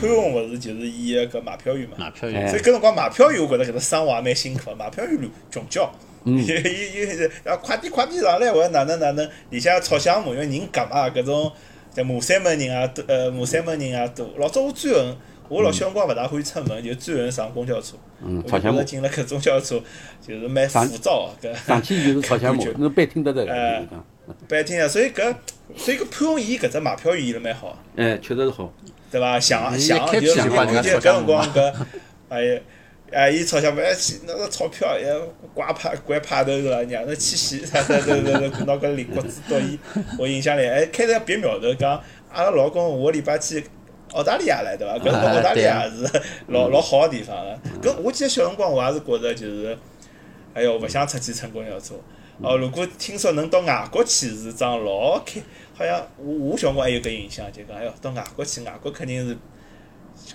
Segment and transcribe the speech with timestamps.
[0.00, 1.96] 潘虹勿是就是演个搿买票员嘛？
[1.98, 4.76] 买票所以搿辰光买票员，我觉着搿只生活也蛮辛苦个。
[4.76, 5.90] 买票员穷叫，
[6.24, 11.52] 嗯伊伊伊要快点快点上来，或者哪能哪能，里向要炒项目，因为人夹嘛，搿种
[11.94, 14.28] 像马三门人啊，多呃马三门人也多。
[14.38, 15.16] 老早我最恨，
[15.48, 17.94] 我老小辰光勿大欢喜出门，就最恨上公交车。
[18.24, 19.82] 嗯，我吵相骂进了搿种交车，
[20.26, 21.54] 就是蛮浮躁搿。
[21.66, 24.04] 上去就是吵相骂侬别听得着个， 哎就是讲，
[24.48, 25.34] 白听啊，所以搿
[25.76, 27.76] 所以搿潘虹演搿只买票员演了蛮好。
[27.96, 28.72] 哎，确实是好，
[29.12, 29.38] 对伐？
[29.38, 31.74] 像伊像一开就就篇就帮人家就搿吵相骂辰光搿，
[32.30, 32.60] 哎呀，
[33.12, 35.14] 哎，伊吵相骂，哎，去那个钞票，也，
[35.52, 36.82] 刮派拐派头是伐？
[36.82, 39.78] 让人去死，啥对对对对，拿搿李国子到伊，
[40.18, 42.02] 我印象里，哎，开头别苗头讲，
[42.32, 43.62] 阿拉老公下个礼拜去
[44.12, 44.94] 澳大利亚来，对伐？
[44.98, 46.08] 搿辰光澳大利亚是
[46.48, 47.90] 老老好个地方个。
[47.90, 49.78] 搿我记得小辰光我也是觉着就是，
[50.54, 51.94] 哎哟，勿想出去乘公交车。
[52.40, 55.40] 哦，如果听说能到外国去是桩老开，
[55.82, 59.34] 好像我我小辰光还有搿印象，就讲哎哟，到外国去，外国肯定是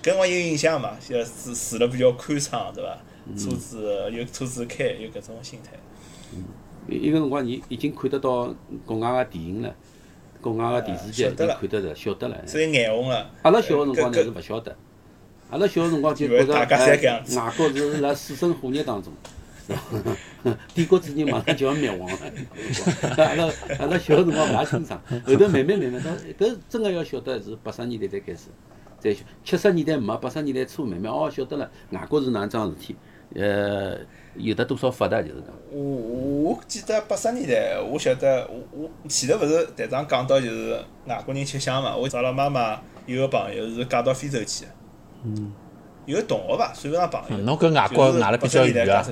[0.02, 2.98] 搿辰光有印象嘛，就住住了比较宽敞，对伐？
[3.36, 5.72] 车子有车子开，有搿种心态。
[6.88, 9.74] 伊个辰光伊已经看得到国外个电影了，
[10.40, 12.46] 国外个电视剧已经晓得了看得着，晓得了。
[12.46, 13.30] 所以眼红了。
[13.42, 14.76] 阿拉小个辰光呢搿是勿晓得，
[15.50, 16.66] 阿拉小个辰光就觉着外
[17.56, 19.12] 国是辣水深火热当中，
[20.74, 22.18] 帝国主义马上就要灭亡了。
[23.16, 23.44] 阿拉
[23.78, 26.10] 阿拉小个辰光勿大清爽，后头慢慢慢慢，到
[26.46, 28.48] 搿真个要晓得是八十年代才开始，
[28.98, 32.96] 再晓七十年代没八十年代初慢慢哦晓得了，外国是哪能桩事体，
[33.34, 33.98] 呃，
[34.36, 35.50] 有得多少发达就是讲。
[35.70, 44.70] 我我记得八十年代，我晓得我我前头勿是队长讲到就是外国人吃香嘛，我阿拉妈妈有个朋友是嫁到非洲去的，
[45.24, 45.52] 嗯，
[46.06, 47.36] 有个同学吧，算勿上朋友。
[47.36, 49.06] 嗯侬跟外国就是外了比较80年代远啊。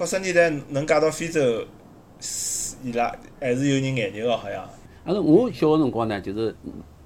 [0.00, 1.62] 八十年代能嫁到非洲，
[2.20, 4.66] 是伊拉还是有人眼热个，好像。
[5.04, 6.56] 阿拉我小个辰光呢，就是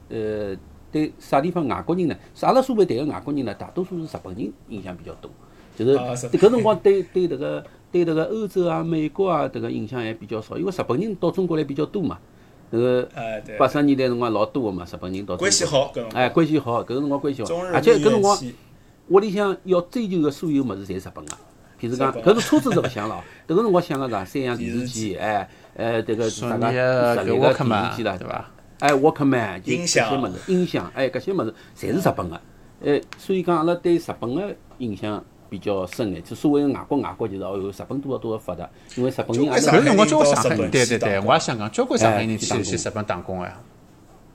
[0.09, 0.56] 呃，
[0.92, 2.17] 对啥地方外国人呢？
[2.42, 5.28] 阿拉所谓谈个外国人呢，大多数是日本人印象比较多，
[5.77, 5.99] 就是
[6.38, 12.16] 搿辰光对对迭个对迭个欧洲啊、美国啊迭个影响还比较少，因为日本人到中国来比较多嘛。
[12.71, 13.09] 迭个。
[13.59, 15.93] 八十年代辰光老多个嘛，日本人到关系好。
[16.12, 18.38] 哎，关系好，搿个辰光关系好而且搿辰光
[19.09, 21.33] 屋里向要追求个所有物事侪日本个。
[21.87, 24.25] 譬如讲，搿是车子 是勿想了哦，迭个辰光想个啥？
[24.25, 28.50] 三洋电视机，哎，呃，迭个索啥个日立个电视机啦，对伐？
[28.81, 32.41] 哎，Walkman 就搿些音响物事，音响，哎，搿些物事侪是日本个，
[32.84, 36.22] 哎，所以讲阿拉对日本个印象比较深眼。
[36.22, 43.56] 就所谓个外国外国就是哦哟，日本多少多少发达，因为日本人也是交关搿辰光交关上海人，对对对，我也想讲，交关上海人哎去去去日本打工个呀。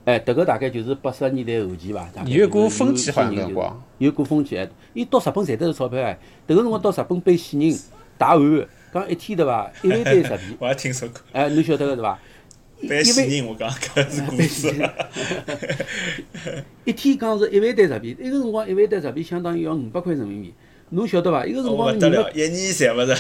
[0.10, 2.10] 哎，迭个大概就是八十年代后期伐。
[2.12, 6.18] 大概有股就是风气好像有搿辰光有股风气，哎，伊到日本赚得着钞票哎。
[6.48, 7.80] 迭个辰光到日本背死人
[8.18, 9.72] 打碗，讲一天对伐？
[9.84, 11.22] 一万单日币，我也听说过。
[11.32, 12.20] 哎，侬晓得个对伐？
[12.90, 14.90] 背死人，我讲搿是故事。
[16.86, 20.56] 一天讲是一万单日币，一个辰光一万单日币相当于要五百块人民币，
[20.90, 21.46] 侬晓得伐？
[21.46, 23.16] 一个辰哦光一年赚勿着。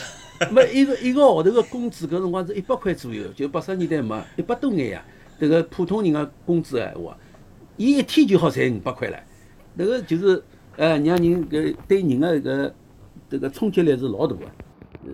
[0.49, 5.05] 没一个一个号头个工资，搿辰光是一百块左右，就八十年代末一百多眼呀。
[5.39, 7.17] 迭个普通人个工资闲话，
[7.77, 9.17] 伊一天就好赚五百块了。
[9.77, 10.43] 迭个就是
[10.75, 12.71] 呃，让人搿对人个搿
[13.29, 14.45] 迭个冲击力是老大个。
[15.05, 15.11] 呃，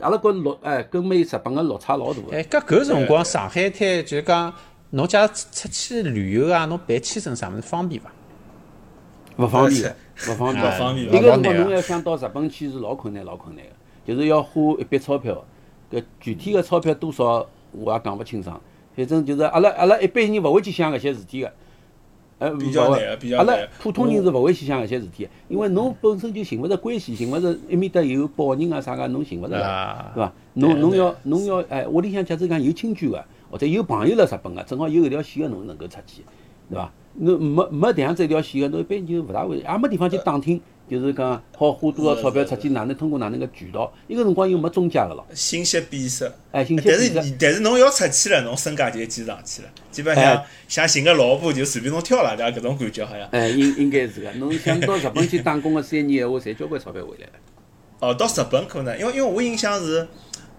[0.00, 2.36] 阿拉觉着落哎，跟美日本个落差老大个。
[2.36, 4.52] 哎，搿搿辰光上海滩就是讲，
[4.90, 8.12] 侬假如出去旅游啊，侬办签证啥物事方便伐？
[9.38, 9.96] 勿方便个，
[10.28, 10.78] 勿方便勿个。
[10.78, 13.72] 方便一个辰光侬要想到日本去是老困难老困难个，
[14.04, 15.44] 就是要花一笔钞票。
[15.90, 18.60] 搿具体个钞票多少我也讲勿清爽，
[18.96, 21.52] 反正就是阿拉阿拉一般人勿会去想搿些事体个。
[22.38, 29.56] 呃，比较难个比较阿拉普通人是勿会去想搿些事体的，因为侬本身就寻勿着关系，寻勿着埃面搭有保人啊啥个，侬寻勿着
[30.14, 30.32] 对伐？
[30.52, 36.22] 侬侬要侬要哎，屋里向假使讲有亲眷个，或者有朋友辣日本个，正好有搿条线个侬能够出去，
[36.68, 36.92] 对伐？
[37.14, 46.30] 侬没没迭样子一条线个，侬一般就勿大会，也没地方去打听，就是讲好花多少钞票出去，哪能通过哪能个渠道，伊个辰光又没中介个咯，信息闭塞。
[46.52, 49.68] 哎，信息但是你但是侬要出去了，侬身价就记上去了。
[49.90, 52.58] 基本上哎想寻个老婆就随便侬挑了，对伐？
[52.58, 53.26] 搿种感觉好像。
[53.30, 54.30] 哎，应应该是个。
[54.32, 57.32] 侬想到日本去打工个三年闲话，赚交关钞票回来了。
[57.98, 60.06] 哦，到日本可能，因为因为我印象是，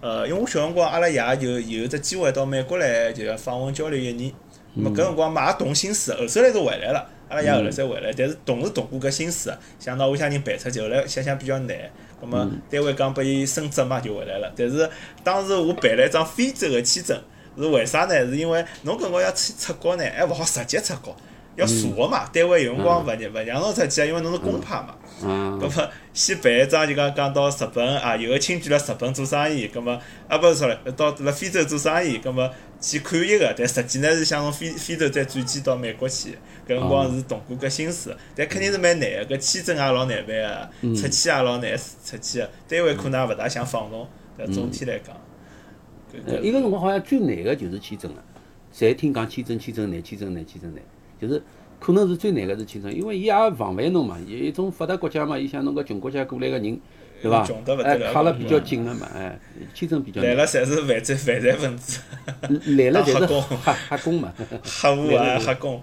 [0.02, 4.32] 呃，因为我小辰光阿拉爷就有只机会到美国来，就要访问交流一年。
[4.74, 11.78] 那么搿辰光嘛也动心思，后首来是回来了，阿拉爷后来才回来，但是动是动过搿心思，想拿屋里向人办出去，后来想想比较难，
[12.22, 14.52] 葛末单位讲拨伊升职嘛就回来了。
[14.56, 14.90] 但是
[15.24, 17.22] 当时我办了一张非洲个签证，
[17.58, 18.14] 是为啥呢？
[18.26, 21.16] 是因为侬搿辰光要去出国呢，还勿好直接出国。
[21.56, 24.96] 要查个嘛，单位有辰光勿让勿让侬出去啊，因为侬是公派嘛。
[25.24, 32.48] 嗯葛末先办一张就讲讲到日本啊，有个亲戚辣日本做生意，葛末啊勿是说了，到辣非洲做生意，葛末
[32.80, 40.36] 去看一个，但实际呢是想从非非洲再转机到美国去，搿辰光是动过搿心思，但肯定是蛮难个，搿签证也老难办
[40.82, 45.16] 个，出去也老难出去个，单位可能也勿大想放侬，但总体来讲，
[46.42, 48.24] 一个辰光好像最难个就是签证了，
[48.74, 50.84] 侪听讲签证签证难，签证难，签证难，
[51.20, 51.42] 就是
[51.80, 56.80] 可能是最难个是签证，因为伊也防范侬嘛，伊一种发达国家嘛，伊想侬搿穷国家过来个人，
[57.22, 57.82] 对伐穷得勿？
[57.84, 59.40] 得卡了比较紧个嘛，哎，
[59.74, 62.00] 签证比较难，来了侪是犯罪犯罪分子。
[62.78, 64.34] 来了侪是 黑黑黑工嘛，
[64.64, 65.82] 黑户啊，黑工。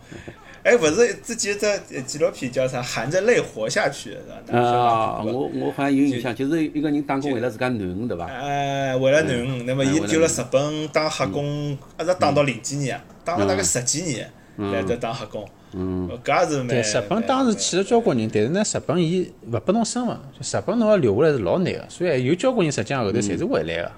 [0.64, 2.82] 哎，勿是之前只纪录片叫啥？
[2.82, 4.34] 含着泪活下去，是吧？
[4.46, 8.24] 哪个啊，小我我好像有印象，就是一个人打工为了自家囡恩，对伐？
[8.24, 14.30] 哎，为了囡恩，那么伊就辣日本当黑工，一直当到零几年，当了大概十几年，
[14.72, 15.46] 来得当黑工。
[15.74, 16.68] 嗯，搿也是蛮。
[16.68, 23.92] 对，日本当时去了交关人，但是呢，日本伊勿拨侬身份，就日本侬要留下来是老难个，所以有交关人实际上后头侪是回来个，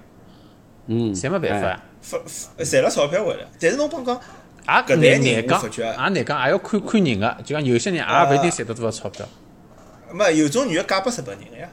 [0.89, 1.81] 嗯，侪没办法哎。
[2.01, 4.21] 发发赚了钞票回来，但是侬帮讲，
[4.67, 9.27] 也搿难难讲，也难讲，也要看看人个，就讲有些人也勿一定赚到多少钞票。
[10.13, 11.69] 没有种女个嫁拨日本人个呀，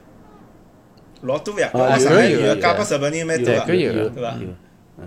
[1.22, 1.70] 老多呀。
[1.74, 4.48] 啊有有有嫁拨日本人蛮多个，对搿有有对伐有。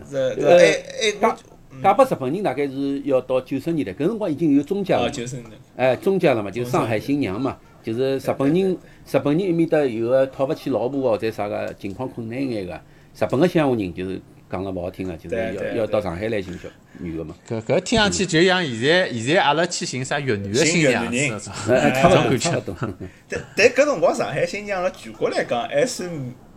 [0.09, 1.37] 是，对呃哎哎，
[1.83, 5.11] 嫁拨日本人大概是要到九十年代，搿辰光已经有中介了哦，嘛。
[5.11, 5.57] 就是那个。
[5.77, 17.35] 哎，中介了嘛，就是上海新娘嘛，就是日本人，日本人埃面搭有个讨勿起老婆哦，或者啥个情况困难一眼个，日本个乡下人就是讲了勿好听个，就是要要到上海来寻小女个嘛。
[17.49, 21.51] 搿搿听上去就像现在现在阿拉去寻啥越南个新娘寻越南子
[21.95, 22.39] 差勿多，感觉。
[22.39, 22.77] 差勿多。
[23.29, 26.09] 但但搿辰光上海新娘辣全国来讲，还算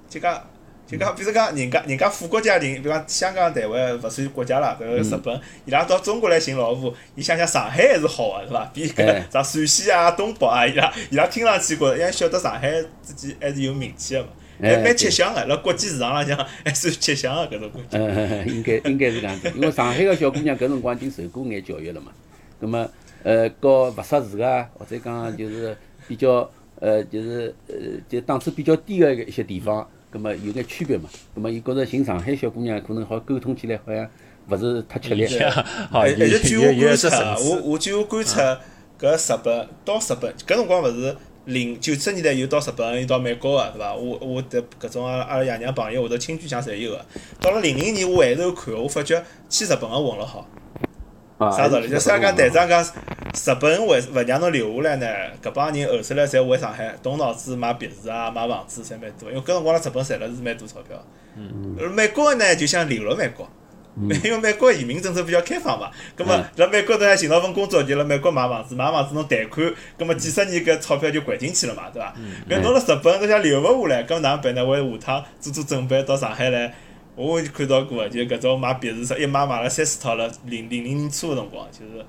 [0.08, 0.42] 就讲
[0.88, 8.72] 就讲，比如讲人家人家富国家庭，比如讲香港、台湾勿算国家啦，搿个日本，伊拉到中国来寻老婆，伊想想上海还是好个，是伐？
[8.74, 12.72] 比搿哎 啥陕西啊、东北啊，伊拉伊拉听上去觉着，因为晓得上海
[13.02, 14.30] 自己还是有名气个嘛，
[14.62, 17.98] 还蛮吃香个，辣国际市场浪向还算吃香个搿种感觉。
[17.98, 22.12] 呃，应该应该是搿样子，因为上海个小姑娘搿辰光已经受过眼教育了嘛。
[22.60, 22.90] 葛末，
[23.24, 25.76] 呃，搞勿识字啊，或者讲就是
[26.08, 27.76] 比较呃，就是呃，
[28.10, 31.10] 就档次比较低个一些地方，葛末有眼区别嘛。
[31.34, 34.10] 葛末，伊觉着寻上海小姑娘可能好沟通起来，好像
[34.50, 35.26] 勿是太吃力。
[35.90, 37.62] 好，而且据我观察，我。
[37.64, 38.60] 我据我观察，
[39.00, 41.16] 搿日本到日本搿辰光勿是
[41.50, 43.94] 零九十年代又到日本，又到美国个，对伐？
[43.94, 47.06] 我我的搿种阿阿拉爷娘朋友或者亲眷乡侪有个。
[47.42, 50.48] 到了零零年，我回头看，我发觉去日本个混了好。
[51.38, 51.90] 啊，啥道理？
[51.90, 55.08] 就啥讲队长讲，日本为勿让侬留下来呢？
[55.42, 59.30] 搿帮人后头来侪回上海，动脑子买别墅啊，买房子侪蛮多。
[59.30, 61.02] 因为搿辰光辣日本赚了是蛮多钞票。
[61.36, 61.76] 嗯。
[61.94, 63.48] 美国呢就想留辣美国。
[64.24, 72.14] 因为美国移民政策比较开放嘛，葛末辣美国头还寻到份工作，就辣美国买房子，买房子侬贷款，葛末几十年搿钞票就掼进去了嘛，对伐？
[72.50, 74.66] 搿侬辣日本侬想留勿下来，搿哪能办呢？
[74.66, 76.74] 为下趟做做准备到上海来。
[77.16, 82.06] 我看到过，就搿种买别墅啥，一买买了三四套了，零零零年初个辰光，就是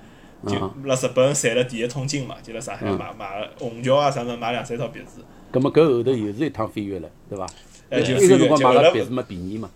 [0.46, 5.22] 就辣日本赚了第一桶金嘛，就辣上海买买了虹桥啊啥物事买两三套别墅。
[5.50, 7.44] 葛么搿后头又是一趟飞跃了，对伐？
[7.88, 9.68] 哎就一个辰光飞跃就后来买了别墅嘛便宜嘛。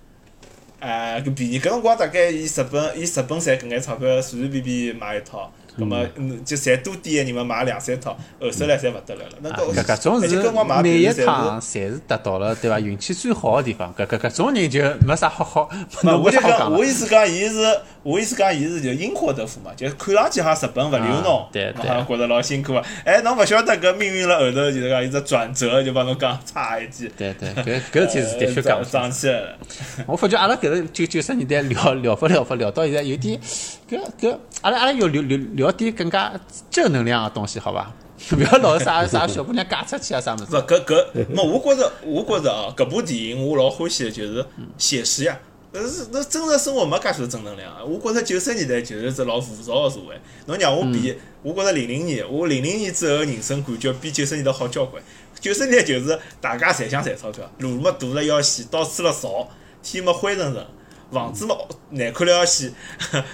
[0.84, 9.50] 哎，搿便宜，搿辰光大概以日本以日本赚搿眼钞票，随随便便买一套，葛末嗯就赚多点个人嘛买两三套，后首来侪勿得了了。
[9.50, 12.78] 搿搿搿种是每一趟侪是达到了对伐？
[12.78, 15.70] 运气最好个地方，搿搿搿种人就没啥好好，
[16.02, 16.70] 没，侬我就讲。
[16.70, 22.84] 我意思讲，伊是，我意思讲，伊是就因祸得福嘛，就看上去好像日本勿留侬啊，对侬好像觉着老辛苦个。
[23.04, 27.10] 哎，侬勿晓得搿命运辣后头就是讲一只转折，就帮侬讲差一记。
[27.16, 28.90] 对对，搿搿事体是的确讲呃不出。
[28.92, 29.58] 涨起来了。
[30.06, 33.40] 我发觉阿拉搿个九九十年代聊聊法聊法聊到现在有点，
[33.90, 36.32] 搿搿阿拉阿拉要聊聊聊点更加
[36.70, 37.90] 正能量个东西，好伐？
[38.32, 40.52] 勿要老是啥啥小姑娘嫁出去啊啥物勿事。
[40.52, 44.44] 搿搿，没我觉着，我觉着哦，搿部电影我老欢喜的就是
[44.78, 45.38] 写实呀。
[45.74, 47.82] 搿是那真实生活没介许多正能量啊！
[47.82, 50.14] 我觉着九十年代就是只老浮躁个社会。
[50.46, 55.02] 侬让我比，我觉着零零年，我零零年之后个人生感觉比九十年代好交关。
[55.40, 59.50] 九十年代就是大家侪想赚钞票，路么堵了要死，到处了扫，
[59.82, 60.64] 天么灰沉沉，
[61.14, 62.70] 房子老难看了要死。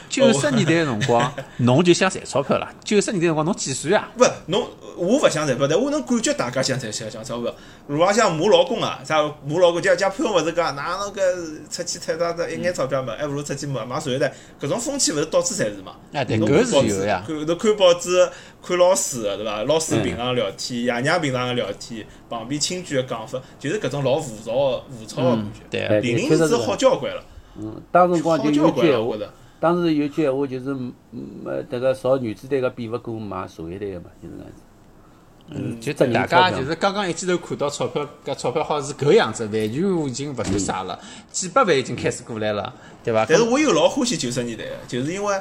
[0.08, 2.68] 九十年代个辰光， 侬就想赚钞票了。
[2.84, 4.08] 九十年代辰光侬几岁啊？
[4.18, 7.52] 勿，侬我勿想赚钞票，但我能感觉大家想赚想想钞票。
[7.88, 11.22] 路浪向骂老公啊，啥骂老公，叫叫潘勿是讲，哪能搿
[11.68, 14.32] 出去赚到一眼钞票嘛，还勿如出去买买茶叶蛋。
[14.60, 15.96] 搿种风气勿是到处侪是嘛？
[16.12, 18.30] 啊对侬搿是看报纸有呀看侬看报纸，
[18.62, 19.62] 看老师个对伐？
[19.64, 25.60] 老师平常聊天，爷娘平常个聊天，旁边亲眷个讲法，就是搿种老浮躁个浮躁个感觉。
[25.70, 27.26] 对哎零零是好交关了，嗯，
[27.90, 29.16] 当辰光就有句闲话。
[29.59, 30.71] 当时有句闲话就是，
[31.12, 34.62] 嗯，呃，迭个造原子弹个比勿过买茶叶蛋个嘛，就是搿样子。
[35.52, 40.99] 嗯，就挣人大家就是刚刚一记头看到钞票，搿钞票好像是搿样子，完全已经勿算啥了，
[41.30, 42.73] 几百万已经开始过来了，
[43.04, 43.26] 对伐？
[43.28, 45.37] 但是我又老欢喜九十年代个，就是因为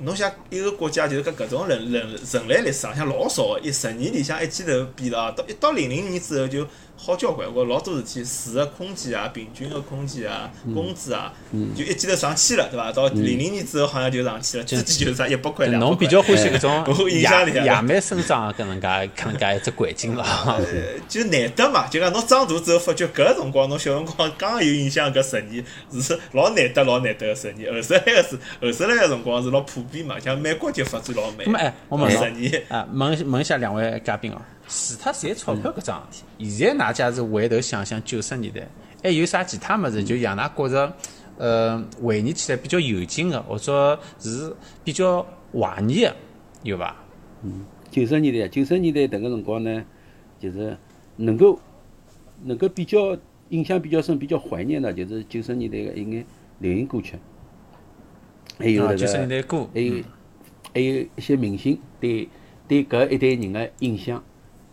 [0.00, 6.64] 侬想一个国家就是搿搿种人人人类历史上向老少个，一十年里向一记头变了，到一到零零年之后就
[7.00, 11.32] 好交关，我老多事体，住个空间啊，平均个空间啊，工资啊，
[11.76, 12.90] 就一记头上去了，对伐？
[12.90, 15.80] 到零零年之后好像就上去了，之前就是啥一百块两。
[15.80, 20.24] 侬比较欢喜搿种我印象里野啊野蛮生长搿能介搿能介一只环境了。
[20.58, 20.64] 呃，
[21.08, 25.64] 就难得嘛，就讲侬长大之后发觉搿辰光侬小辰光刚刚有印象搿十年
[26.02, 31.52] 是老难得老难得个十年，后首来个是后首来个辰光是老普遍嘛，像美国就发展老慢那。
[31.52, 38.68] 么哎，我问年，啊，问问一下两位嘉宾哦，除脱赚钞票搿桩事体，现在㑚家是回头想想九十年代，
[39.02, 40.96] 还有啥其他物事就让㑚觉着，
[41.38, 46.16] 呃，回忆起来比较有劲个，或者是比较怀念个，
[46.64, 46.94] 有伐？
[47.42, 49.82] 嗯九十年代，九十年代迭个辰光呢，
[50.38, 50.76] 就是
[51.16, 51.58] 能够
[52.44, 53.16] 能够比较
[53.48, 56.26] 印象比较深、比较怀念的，就是九十年代个一眼
[56.58, 57.16] 流行歌曲，
[58.58, 59.94] 还有九十年个，代歌，还有
[60.74, 62.28] 还有一些明星对
[62.68, 64.22] 对搿一代人个印象，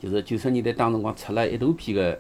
[0.06, 2.20] 就是九十年代当辰光出了一大批个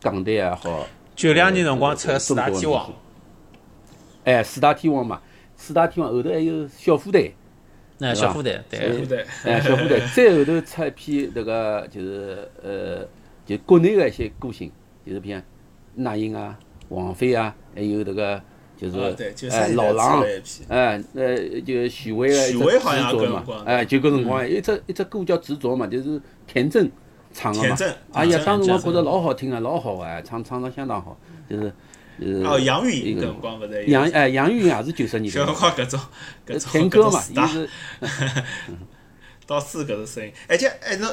[0.00, 2.90] 港台也好，九两年辰光出个四大天王，
[4.24, 5.20] 哎，四大天王嘛，
[5.54, 7.34] 四大天王后头还有小虎队。
[7.98, 9.26] 那小虎队，对对，不对？
[9.44, 13.06] 哎，小虎队，再后头出一批那个就是呃，
[13.44, 14.72] 就国内的一些歌星，
[15.04, 15.38] 就是比如
[15.96, 16.58] 那英啊、
[16.88, 18.40] 王菲啊，还有那个
[18.74, 20.24] 就是啊对93哎老狼
[20.68, 26.90] 哎呃就许巍的一许只巍好像执着嘛搿辰光，哎就搿辰光一只一只歌叫执着嘛，就是田震
[27.32, 27.76] 唱的嘛？
[28.12, 31.18] 哎呀当时我觉得老好听啊，老好啊，唱唱得相当好，
[31.48, 31.72] 就是
[32.20, 36.00] 呃哦，杨钰莹搿辰光勿是杨哎杨钰莹也是九十年代小辰，光搿种
[36.46, 37.68] 搿种搿种四大伊是
[39.46, 41.08] 到处搿种声音，而且哎侬，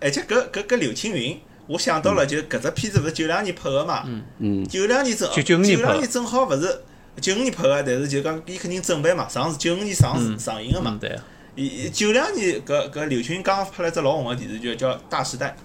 [0.00, 4.04] 而且搿搿搿刘青云，我想到了，就搿只片子勿是九两年拍个嘛，
[4.38, 4.66] 嗯。
[4.66, 5.82] 九两年正九九五年拍。
[5.82, 6.82] 的九两年正好勿是
[7.20, 10.92] 九五年拍个，但是就讲伊肯定准备嘛，上是九五年上市上映个嘛。
[10.92, 11.18] 嗯，，对，
[11.56, 15.56] 伊九两年搿搿刘青云刚刚拍了只老红个电视剧叫《大时代》，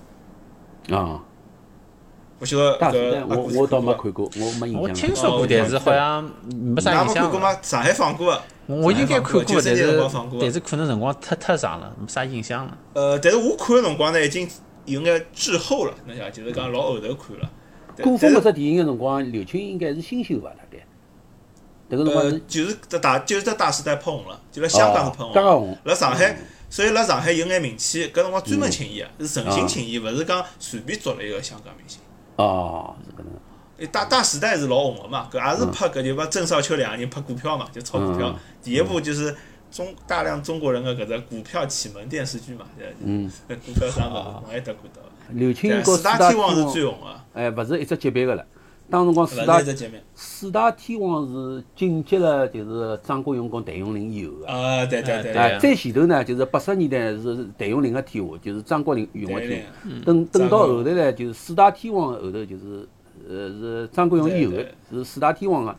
[0.95, 1.21] 啊，
[2.39, 4.81] 勿晓得大时代搿我我倒没看过，我没印象。
[4.81, 7.57] 我听说过，但是好像没啥印象看过吗？
[7.61, 8.41] 上海放过个。
[8.67, 12.77] 我应该看过，90年但是辰光放过但是可能辰光太太长了，没啥印象了。
[12.93, 14.47] 呃，但是我看个辰光呢，已经
[14.85, 17.51] 有眼滞后了，侬想，就是讲老后头看了。
[17.97, 20.49] 但古风搿只电影个辰光，刘青云应该是新秀伐？
[20.51, 20.77] 大概。
[21.91, 25.93] 迭个辰光呃，就是这大，就是这大时代捧红了，就辣香港是捧哦红了。
[25.93, 26.37] 上海，
[26.69, 31.99] 所以辣上海有眼名气，搿辰光专门请伊个，是诚心请伊，勿是讲随便捉了一个香港明星。
[32.37, 33.33] 哦，是搿能。
[33.79, 38.35] 诶，大大时代是老红个嘛，搿也是拍搿就帮郑少秋两个人拍股票嘛，就炒股票嗯。
[38.63, 39.35] 第一部就是
[39.69, 43.29] 中大量中国人的搿只股票启蒙电视剧嘛，对嗯，
[43.65, 45.01] 股票啥物事，侬还得看到。
[45.31, 48.45] 刘青云对，和四大天四大天王是，最红个，哎，勿是一只级别个了。
[48.91, 49.59] 当辰光四大。
[50.13, 54.47] 四大天王是紧接了就是张国荣跟谭咏麟以后个。
[54.47, 59.67] 啊，对对对对哎，再前头呢，就是八十年代是谭咏麟个天下，就是张国荣荣个对天下。
[60.05, 62.87] 等等到后头呢，就是四大天王后头就是
[63.27, 65.73] 呃是张国荣以后的是四大天王个。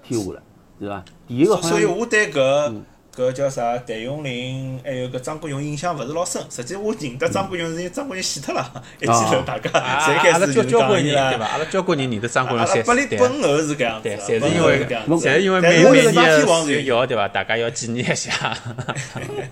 [0.00, 0.42] 天下了，
[0.78, 1.04] 对伐？
[1.26, 2.72] 第一个好所以像我对搿
[3.18, 6.40] 搿叫啥谭咏麟，还有搿张国荣印象勿是老深。
[6.48, 11.46] 实际我认得张国荣是因为张国荣死脱了，一记头大家啊侪开阿拉交始就是交关人讲伊拉对伐？。
[11.46, 17.26] 阿拉交关人认得张国荣三四本后是搿样子侪是因为搿样子侪是因为但每每年王是要对伐？
[17.26, 18.56] 大家要纪念一下。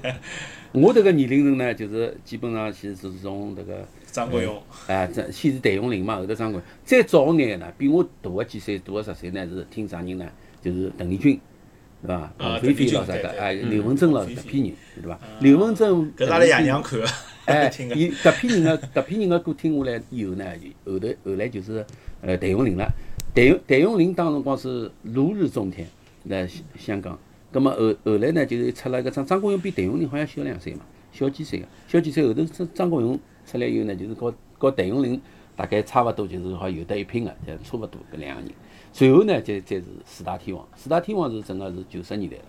[0.70, 10.24] 我迭个年龄层呢，就是基本上其实是从迭个张国荣，哎，这先是谭咏麟嘛，后头张国荣，再早眼个呢，比我大个几岁，大个十岁呢，是听啥人呢？
[10.62, 11.40] 就是邓丽君，
[12.02, 12.32] 对伐？
[12.38, 14.72] 王菲菲邓丽君咾啥个，哎，嗯刘文正咾王菲菲搿批人，
[15.02, 15.18] 对伐？
[15.40, 17.06] 刘文正，搿是阿拉爷娘看个，
[17.46, 17.72] 哎。
[17.94, 20.44] 伊搿批人个搿批人个歌听下来以后呢，
[20.84, 21.84] 就后头后来就是
[22.20, 22.86] 呃谭咏麟了。
[23.34, 25.86] 谭咏谭咏麟当辰光是如日中天，
[26.28, 27.18] 在香香港。
[27.52, 30.80] 葛么后后来呢，就是出了一个张张国荣比谭咏麟好像小两岁嘛，
[31.12, 35.20] 小几岁个，小几岁后头张张国荣出来以后呢，就是和和谭咏麟
[35.54, 38.50] 大概差勿多，就是好有得一拼个，就差勿多搿两个人。
[38.96, 42.42] 随后呢，再再是四大天王，四大天王是整个是九十年代了，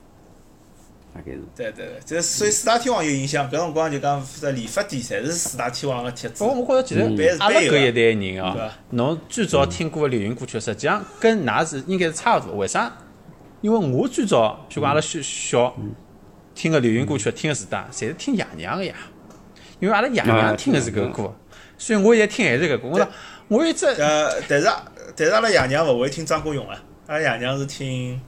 [1.13, 1.41] 大概是。
[1.53, 6.63] 对对对，这所以四大天王有影响，搿辰光就讲这理发店侪是四大天王个帖子不。
[6.63, 12.55] 过我觉着其嗯实阿拉搿一代人对哦，侬最早听过个流行歌曲，实际上跟㑚是应该是差勿多。
[12.55, 12.95] 为啥？
[13.59, 15.75] 因为我最早，譬如讲阿拉小小
[16.55, 18.95] 听个流行歌曲，听个四大，侪是听爷娘个呀。
[19.81, 21.35] 因为阿拉爷娘听个是搿个歌，
[21.77, 22.87] 所以我现在听还是搿个歌。
[22.87, 23.07] 我说
[23.49, 24.67] 我一直呃，但是
[25.17, 28.21] 但是阿拉爷娘勿会听张国荣啊，阿拉爷娘是听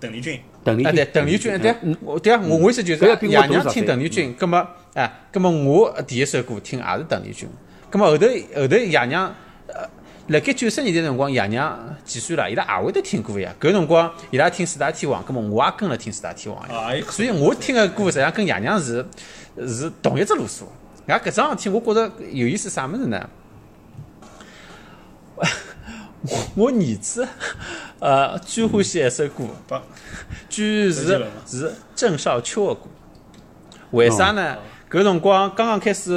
[0.00, 7.46] 邓丽君，啊，邓丽君，对，邓丽君，对嗯，我对啊，我我意思就是爷娘听邓丽君，葛么，哎，葛么我第一首歌听也是邓丽君，
[7.90, 9.34] 葛么后头后头爷娘，
[9.66, 9.86] 呃，
[10.28, 12.50] 辣盖九十年代辰光，爷娘几岁了？
[12.50, 13.54] 伊拉也会得听歌呀。
[13.60, 17.04] 搿辰光伊拉听四大天王，葛么我也跟了听四大天王呀。
[17.10, 19.04] 所以我听个歌实际上跟爷娘是
[19.68, 20.66] 是同一只路数。
[21.06, 23.28] 搿搿桩事体，我觉着有意思啥物事呢？
[26.22, 27.26] 我 我儿子，
[27.98, 29.44] 呃，最欢喜一首歌，
[30.48, 30.92] 居然
[31.46, 32.82] 是郑少秋的歌。
[33.90, 34.56] 为啥呢？
[34.90, 36.10] 搿辰光刚刚开始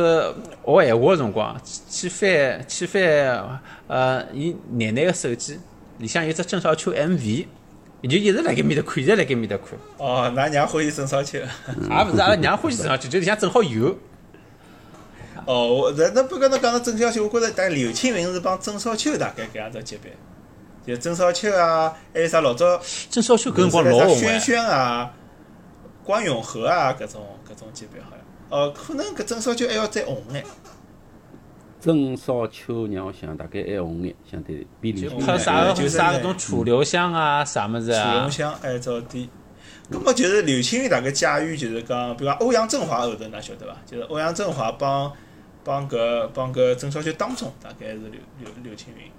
[0.65, 3.01] 学闲话的辰光，去翻去翻
[3.87, 5.57] 呃，伊奶奶的手机，
[5.99, 7.47] 里向有只郑少秋 MV，
[8.01, 9.67] 伊就一直辣盖面搭看，一直辣盖面搭看。
[9.97, 11.39] 哦，㑚娘欢喜郑少秋。
[11.39, 13.97] 也勿是阿拉娘欢喜郑少秋，就里向正好有。
[15.45, 20.11] 哦，我那那不跟侬讲到郑少秋，我觉着但刘青云是帮郑少秋大概搿样子级别，
[20.85, 25.13] 就郑少秋啊，还有啥老早郑少秋搿辰光老红轩哎，轩啊、
[26.03, 28.19] 关咏荷啊搿种搿种级别好像。
[28.49, 30.43] 哦，可能搿郑少秋还要再红眼。
[31.79, 38.29] 郑少秋让我想大概还红眼，相对比刘青云拍啥个就啥搿种楚留香啊，啥物事啊楚啊留？
[38.31, 39.29] 香按照点。
[39.91, 43.77] 咁么就是刘青云大概驾驭，就是讲，比如讲欧阳震华后头，㑚晓得伐？
[43.85, 45.13] 就是欧阳震华帮
[45.65, 49.11] 帮搿帮搿郑少秋当中，大概是刘刘刘青云。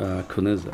[0.00, 0.64] 呃，可能是。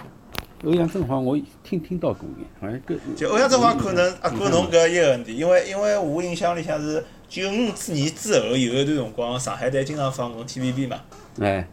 [0.65, 11.01] 欧阳震华我听听到过眼，好像搿就欧阳震华可能阿哥侬搿一个问题，因为因为我印象里向是九五之年之后有一段辰光，上海台经常放搿种 TVB 嘛。
[11.41, 11.67] 哎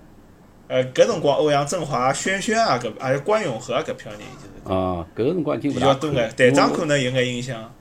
[0.69, 6.31] 呃，搿辰光欧阳震华、轩轩啊搿，还有关咏荷啊搿票人就是啊，搿个辰光已经比较多眼。
[6.35, 7.71] 队长可能有眼印象。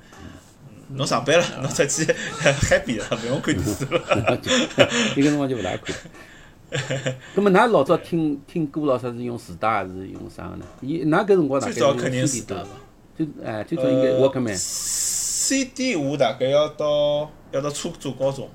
[0.90, 2.04] 嗯侬上班了，侬出去
[2.40, 4.40] happy 了，勿用看电视了。
[5.16, 5.95] 一个辰光就勿大看。
[7.37, 10.64] 咁么，㑚老早听听歌咾，啥是用磁带还是用啥个呢？
[10.80, 12.71] 伊㑚搿辰光大概用最早肯定是的嘛。
[13.16, 14.54] 最哎，最早应该呃 Walkman。
[14.57, 18.49] CD 我大概要到要到初中、高中，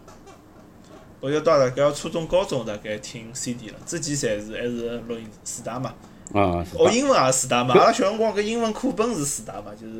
[1.20, 3.76] 我要到大概要初中、高中大概听 CD 了。
[3.86, 5.94] 之前侪是还是录音磁带嘛，
[6.34, 7.74] 啊，学英文也是磁带嘛。
[7.76, 10.00] 阿拉小辰光搿英文课本是磁带嘛，就是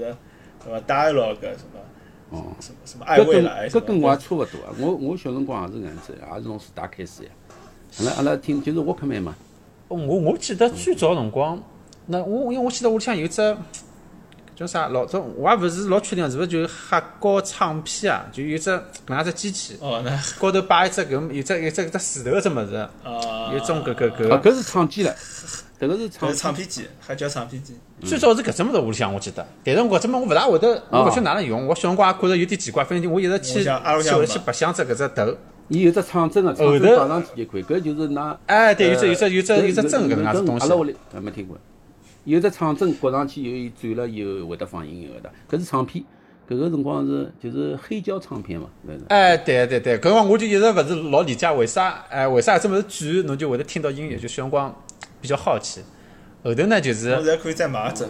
[0.64, 1.80] 什么 dialogue 什么
[2.34, 4.18] 哦，什么什么爱搿跟未来什搿跟我也。
[4.18, 4.74] 差勿多啊。
[4.80, 7.30] 我我小辰光也是搿样子，也是从四大开始呀。
[8.00, 9.36] 阿拉阿拉听就是 Walkman 嘛，
[9.88, 11.62] 我我记得最早辰光，
[12.08, 13.56] 那我因为我记得屋里向有只
[14.56, 18.70] 叫啥老早，我也勿是老确定是勿是就是黑胶唱片啊，就有只
[19.08, 22.90] 搿样只机器，哦，那高头摆一只搿有只有只只石头个只物事，啊，
[23.52, 24.52] 有种搿搿啊，搿。
[24.52, 25.16] 搿是唱机了，
[25.80, 27.76] 迭个是唱搿是唱片机，还叫唱片机。
[28.02, 31.66] 最早是搿只物事屋里向我记得，但是搿只物事我勿大会得，我勿晓得哪能用。
[31.66, 35.36] 我小辰光也觉着有点奇怪，反正我一直去去去白相只搿只头。
[35.70, 37.64] 伊有只唱针个，后头针打上去就可以。
[37.64, 40.76] 搿就是㑚哎，对，有只有只有只有只针搿能介子东西阿拉。
[40.76, 41.58] 屋里还没听过。
[42.26, 45.32] 有只唱针挂上去以后，伊转了以后会得放音乐的。
[45.50, 46.04] 搿是唱片，
[46.50, 49.06] 搿个辰光是就是黑胶唱片嘛，搿是。
[49.10, 54.74] 哎，对对对，搿辰光我就一直勿是老理解为啥，哎，为啥这么转，侬就会得听到音乐，就小辰光
[55.20, 55.82] 比较好奇。
[56.44, 58.06] 后头呢，就是现在可以再买一只。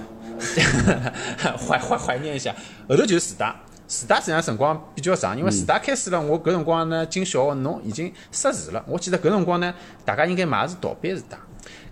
[1.67, 2.53] 怀怀怀念一下，
[2.89, 3.55] 后头就是磁带，
[3.87, 8.83] 磁带实际上辰光比较长，因为磁带开始了，我搿辰光呢进小学，侬已经识字了。
[8.87, 9.73] 我记得搿辰光呢，
[10.03, 11.37] 大家应该买的是盗版磁带。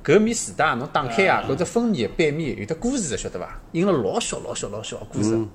[0.04, 3.60] 搿面磁带侬打开啊，搿只封面背面有得故事的，晓得伐？
[3.74, 5.48] 印了老小老小老小的歌词，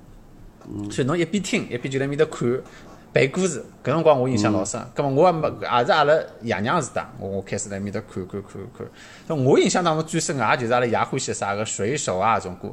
[0.91, 2.49] 所以侬一边听一边就辣面搭看
[3.13, 3.65] 背故事。
[3.83, 8.87] 搿辰光我印象老深，葛末我也没也是阿拉爷娘磁带，我我开始辣面搭看看看看。
[9.27, 12.73] 那我印象当中最深个也就是阿拉爷欢喜啥个水手啊搿种歌。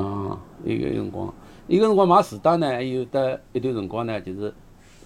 [0.00, 1.34] 啊，伊个辰光，
[1.66, 4.54] 伊个辰光买磁带呢，还有得一段辰光呢，就是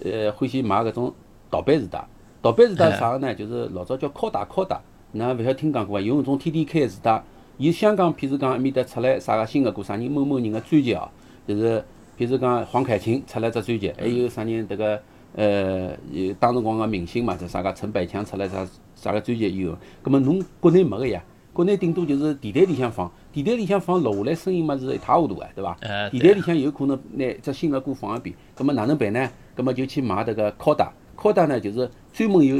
[0.04, 1.14] 呃欢喜买搿种
[1.48, 2.04] 盗版磁带。
[2.42, 3.32] 盗版磁带是啥个呢？
[3.36, 4.80] 就是老早叫拷带拷带，
[5.14, 6.04] 㑚勿晓得听讲过伐？
[6.04, 7.22] 有搿种 TDK 自带，
[7.58, 11.08] 伊香港譬如讲埃面搭出来啥个新个歌，啥人某某人个专辑哦，
[11.46, 11.84] 就是
[12.18, 15.02] 譬如讲黄凯芹出来只专辑，还有啥人迭个
[15.34, 21.22] 呃有当辰光个明星嘛，就啥个陈百强出来啥啥个专辑有，葛末侬国内没个呀。
[21.52, 25.76] 国内顶多就是电台里向放，电台里向放录下来声音嘛是一塌糊涂个，对伐？
[25.82, 29.28] 哎电台里向有可能拿只新个歌放一遍，葛末哪能办呢？
[29.56, 32.56] 葛末就去买迭个拷带，拷带呢就是专门有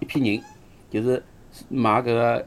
[0.00, 0.42] 一批人，
[0.90, 1.22] 就是
[1.68, 2.46] 买搿个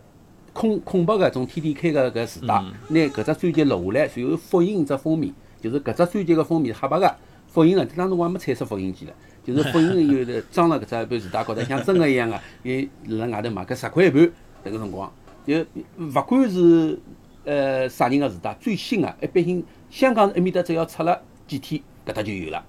[0.51, 2.53] 空空白个种 TDK 个搿磁带，
[2.89, 7.15] 拿搿只专辑录下来，随后复印只封面，就是搿只专辑个封面是黑白个，
[7.47, 9.13] 复印了，当时辰光没彩色复印机了。
[9.43, 14.21] 就是复印以后头装辣搿只盘磁带高头，像真个一样个，伊辣外头卖，搿十块一盘，
[14.63, 15.11] 迭个辰光，
[15.45, 15.59] 就
[15.97, 16.97] 勿管是
[17.43, 22.63] 呃啥人个磁带，最新个，一般性香港埃面搭只要出了几天，搿搭就有了。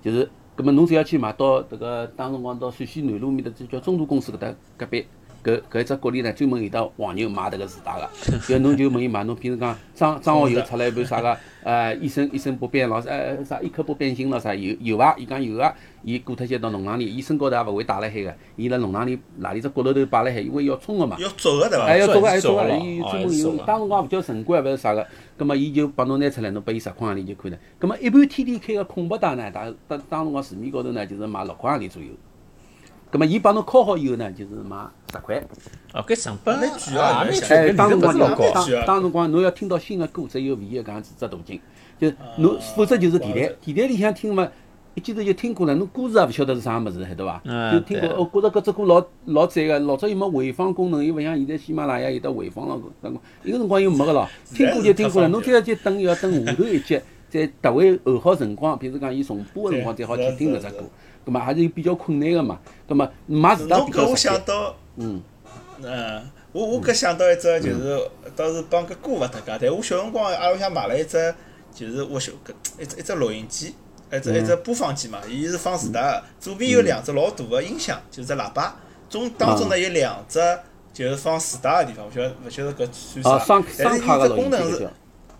[0.00, 5.06] 就是，葛末侬只要去买到迭个当辰光到陕西南路面搭，就叫中途公司搿搭隔壁
[5.44, 8.08] 搿搿一只国里呢，专门有得黄牛卖迭个磁带个，
[8.48, 15.14] 就侬就问伊买，侬比如讲张张学友出来一盘啥个， 呃，一生一生不变咯，呃啥一颗不变心咯啥有有伐？
[15.18, 21.16] 伊讲有啊，伊过脱些到农场里，伊身高头也勿会带辣海个，伊辣农场里哪里只角落头摆辣海，因为要冲个嘛。
[21.20, 21.84] 要做个对伐？
[21.84, 27.58] 哎，要做个，还要做个，伊专门有，当辰光勿叫城管，勿是啥个，葛末伊就帮侬拿出来，侬拨伊十块洋钿就可以了。
[27.78, 32.08] 葛末一般天天开个空白带呢，当当当辰光市面高头呢，就是卖六块洋钿左右。
[33.14, 34.76] 葛末伊帮侬敲好以后呢，就是卖
[35.12, 35.40] 十块。
[35.92, 38.50] 哦，搿成本蛮贵啊也蛮贵，哎，当辰光老高。
[38.52, 41.60] 当当辰光侬要听到新个歌，只有唯一搿样子只途径，
[42.00, 44.48] 就侬否则就是电台，电台里向听嘛，
[44.94, 47.40] 一记头就听过了，侬歌词也勿晓得是啥物事，晓得伐？
[47.44, 53.22] 嗯就听过，对哦，觉着搿只歌老老赞个，老早又没回放功能，又勿像现在喜马拉雅有得回放了，搿辰光。
[53.44, 57.00] 伊个辰光又没个咯， 听过就听过了，侬再要去等又要等下头一集，
[57.30, 60.84] 再特为候好辰光，比如讲伊重播个辰光，再好去听搿只歌，
[61.24, 62.58] 葛末还是比较困难个嘛，
[62.88, 65.22] 葛末买磁带侬搿我想到，嗯，
[65.82, 71.34] 嗯，我我搿想到一只就是，倒是帮搿歌勿搭界，但我小辰光阿拉屋里向买了一只，
[71.74, 73.74] 就是我小搿一只一只录音机，
[74.12, 78.76] 一只一只播放机嘛，伊是放磁带个，左边有两只老大个音响，就是只喇叭，
[79.08, 80.40] 中当中呢有两只
[80.92, 82.88] 就是放磁带个地方，勿晓得勿晓得搿
[83.22, 84.88] 算啊，啥双，但是伊双卡个功能是。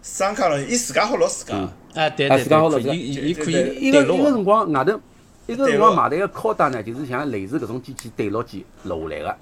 [0.02, 1.72] 双卡录音，伊自家好录自家个。
[1.94, 4.16] 哎，对啊对对，自家好了可以，伊伊可以一个对录。
[4.16, 5.00] 一个辰光外头，
[5.46, 9.37] 一个辰光买台个拷带呢，就是像类似搿种机器对牢机落下来个，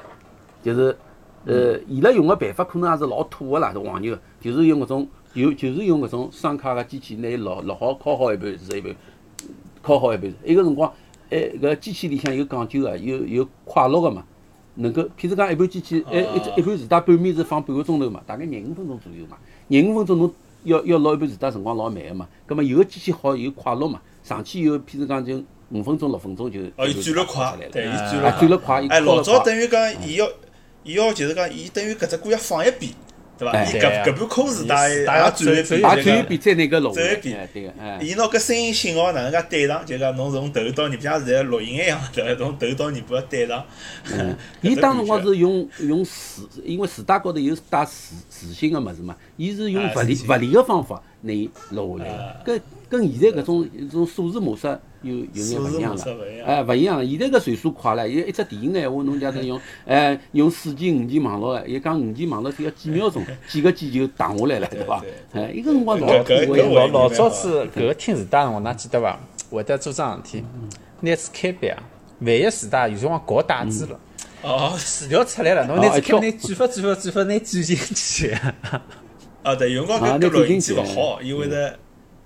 [0.63, 0.97] 就是
[1.45, 8.95] 呃，伊拉用个办法可能也是老土个啦，是黄牛，就是用搿种有就是用搿种双卡个机器拿伊落落好拷好一盘是一盘，
[9.83, 10.33] 拷好一盘。
[10.45, 10.93] 一个辰光，
[11.31, 14.25] 哎，搿机器里向有讲究个，有有快录个嘛。
[14.75, 19.37] 能够，譬如讲一盘机器，哎，一只一盘磁带半面是放半个钟头嘛，大概廿五分钟左右嘛。
[19.69, 20.33] 廿五分钟侬
[20.65, 22.27] 要要落一盘磁带辰光老慢个嘛。
[22.47, 29.23] 葛末有个机器好有快录嘛，上去以后，譬如讲就五分钟六分钟就哦，伊转了快，对，伊转了啊转了快，伊哎，老。
[29.23, 30.29] 早等于讲，伊要，
[30.85, 32.93] 伊要就是讲，伊等于搿只歌要放一遍，
[33.39, 33.53] 对伐？
[33.57, 37.99] 哎伊搿搿盘空磁带大家转一遍，走也转一遍再拿搿录下来，走一遍哎对个，哎。
[38.03, 39.87] 伊拿搿声音信号哪能介对上？
[39.87, 42.39] 就讲侬从头到尾，不像现在录音一样， 对伐？
[42.39, 43.65] 从头到尾巴要对上。
[44.13, 52.61] 嗯， 伊当辰光是用用磁，因为磁带高头有带磁磁性个物事嘛，伊是用物理物理个方法拿伊录下来啊个，
[52.93, 56.05] 跟跟现在搿种一种数字模式有有眼勿一样了，
[56.45, 57.07] 哎，勿一样了。
[57.07, 65.03] 现在搿传输快了，伊一只电影个闲话，侬假使用，哎，用四 G、五 G 网络个，伊讲五 G 网络只要几秒钟，几个 G 就打下来了，对伐
[65.33, 65.43] 对？
[65.43, 69.19] 哎，伊个辰光老老老早子搿个听磁带辰光，㑚记得伐？
[69.51, 70.45] 会得做桩事体，
[71.01, 71.83] 拿支开笔啊，
[72.21, 73.99] 万一磁带有辰光搞打字了，
[74.43, 78.37] 哦，字条出来了，侬拿支哦一跳开拿转发转发转发，拿转进去。
[79.43, 81.77] 啊对，有辰光搿搿啊那录音机勿好，伊会得，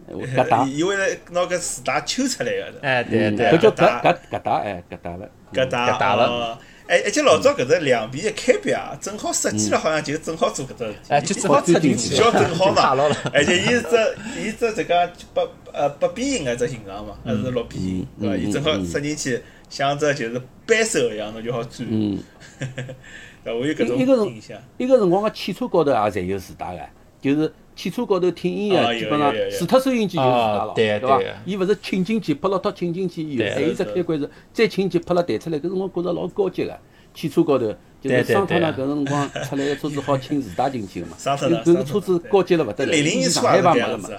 [0.08, 2.78] 搿搭，伊会得拿搿磁带抽出来个的。
[2.82, 5.28] 哎，对嗯对，搿叫搿搭搿搿搿搭，哎，搿搭了。
[5.52, 6.58] 搿搭搿搭了哦。
[6.86, 10.98] 哎，而且老早搿只两边一开笔啊，正好设计了，好像就正好做搿只事体。
[11.08, 12.96] 哎，就正好插进去，比较正好嘛。
[13.32, 13.96] 而且伊是只，
[14.40, 15.42] 伊只这个八
[15.72, 18.34] 呃八边形个只形状嘛，还是六边形，对伐？
[18.36, 21.84] 嗯伊正好塞进去，像只就是扳手一样，侬就好转。
[21.90, 22.22] 嗯。
[23.42, 24.56] 对，我有搿一个人种印象。
[24.76, 26.82] 一个辰光个汽车高头也侪有磁带个，
[27.20, 31.32] 就是汽车高头听音乐，啊基本上除脱收音机就是了，啊对伐对？
[31.44, 36.76] 伊勿是嵌进去，拍了套嵌进去以后，对还有只开关是再嵌进去，拍了弹出来，搿辰光觉着老高级个。
[37.14, 44.18] 汽车高头就是桑塔纳搿辰光出来个车子好请自带进去个嘛，桑塔纳搿个车子高级了勿得了，零零年以前上海初也是牌没个嘛搿样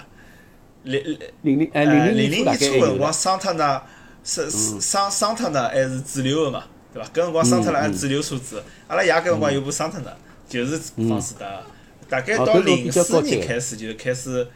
[0.84, 3.82] 零零零零哎呃，零零零年初个辰光，桑塔纳
[4.22, 7.08] 是是桑桑塔纳还是主流个嘛，对伐？
[7.08, 10.16] 搿辰光桑塔纳还是主流车子，阿拉爷搿辰光有部桑塔纳，
[10.48, 11.62] 就是放磁带个。
[12.08, 14.46] 大概到零四年开始就开始，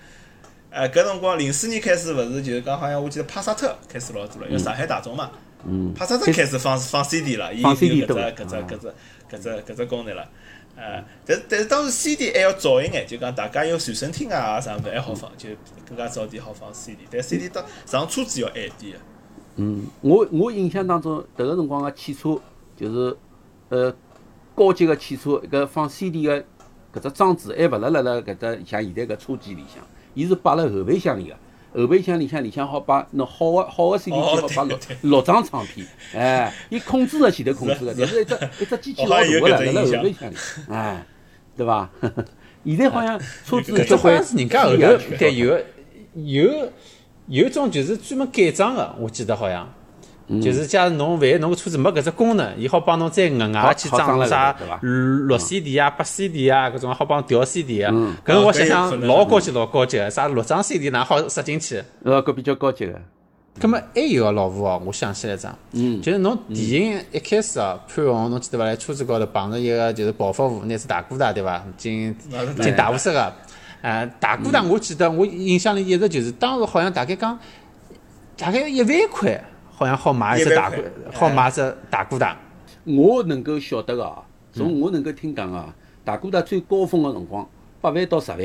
[0.71, 5.31] 呃，搿辰光零四年开始勿是就是讲好像我记得帕萨特开始老多了，因为上海大众嘛，
[5.67, 8.95] 嗯，帕萨特开始放放 CD 了，伊有搿只搿只搿只
[9.31, 10.29] 搿只搿只功能了。
[10.75, 15.51] 呃，但是但是当时 CD 还要早一眼，就讲大家有随身听啊啥物事还好放，就
[15.87, 17.01] 更加早点好放 CD。
[17.11, 18.99] 但 CD 到上车子要晚点个。
[19.57, 22.41] 嗯，我我印象当中，迭个辰光个汽车
[22.75, 23.15] 就是
[23.69, 23.95] 呃
[24.55, 26.43] 高级个汽车，一个放 CD 个
[26.93, 29.83] 搿只装置还勿辣辣辣搿只像现在搿车机里向，
[30.15, 31.37] 伊是摆辣后备箱里个。
[31.75, 40.37] 后备箱里向里向好摆侬好个好个 CD 好摆六六张唱片，哎，伊控制了前头控制个，但是一只一只机器老大个了，辣辣后备箱里，
[40.69, 41.03] 哎，
[41.57, 41.89] 对伐？
[42.67, 45.59] 现在好像车子好像是人家后头对有
[46.15, 46.71] 有
[47.27, 49.67] 有一种就是专门改装个，我记得好像。
[50.41, 54.57] 就是假如侬万一侬个车子没搿只功能，伊好帮侬再额外去装了啥
[55.29, 57.91] 六 CD 啊、八 CD 啊搿种，好帮调 CD 啊。
[57.93, 61.83] 嗯搿我想想老高级老高级个，啥六张 CD 哪好塞进去？
[62.05, 63.01] 呃，搿比较高级个。
[63.61, 68.65] 葛末还有个老吴哦，我想起来一桩，嗯就是侬电影一开始哦，潘虹侬记得伐？
[68.65, 71.63] 辣车子高头碰着一个就是暴发户，拿只大哥大对伐？
[71.77, 72.17] 进
[72.63, 73.31] 进大货室个，
[73.83, 77.39] 呃，大哥大我记得我印象里一直就是当时好像大概讲
[78.39, 82.37] 大概一万块，好像好买一只大哥一万块，好买只大哥大。
[82.85, 87.49] 我能够晓得个啊，嗯从我能够听讲啊，大哥大最高峰个辰光
[87.81, 88.41] 八万到十万，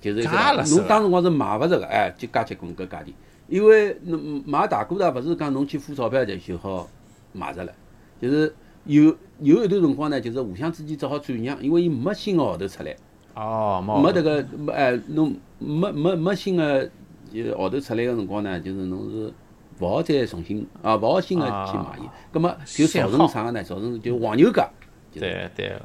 [0.00, 3.12] 就是一个侬当辰光是买勿着个，哎，就介结棍搿价钿。
[3.48, 6.88] 因为侬买大股大勿是讲侬去付钞票就就好
[7.32, 7.72] 买着了，
[8.20, 9.04] 就是有
[9.40, 12.96] 有一段辰光呢，就是互相之间只好转让，因为伊没新个号头出来。
[13.34, 16.90] 哦，没迭个没哎，侬没没没新个
[17.32, 19.32] 呃号头出来个辰光呢，就是侬是
[19.80, 21.98] 勿好再重新啊，勿好新个去买。
[21.98, 23.62] 伊，葛么就造成啥个呢？
[23.62, 24.68] 造成就黄牛价，
[25.12, 25.76] 就是对对，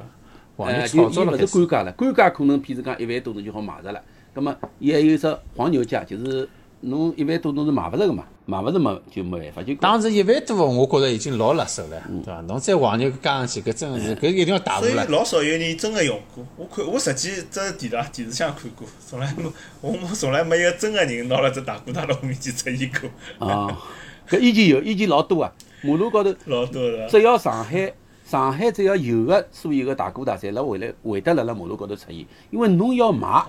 [0.56, 1.46] 黄哎，牛就伊勿炒作了开始。
[1.46, 4.00] 是官价了，官价可能譬如讲一万多侬就好买着了，
[4.32, 6.48] 葛么伊还有一只黄牛价，就是
[6.80, 12.40] 侬一万多侬是买勿着个嘛，买勿着嘛就没办法，就当时一万多，我觉着已经老辣手了，嗯对伐？
[12.42, 15.06] 侬再黄牛加上去，搿真是搿一定要大所以户了。
[15.06, 16.44] 老少有人真个用过。
[16.56, 19.44] 我看我实际只电视电视上看过，从来没
[19.80, 23.82] 我我从来没有真个人拿了只大哥大辣我面前出现过，啊，
[24.28, 25.50] 搿以前有，以前老多啊，
[25.82, 26.34] 马路高头。
[26.44, 27.08] 老多的。
[27.08, 27.90] 只要上海，
[28.26, 33.42] 上海只要有个所有个大哥大，侪辣会来会得辣辣马路高头出现，因为侬要买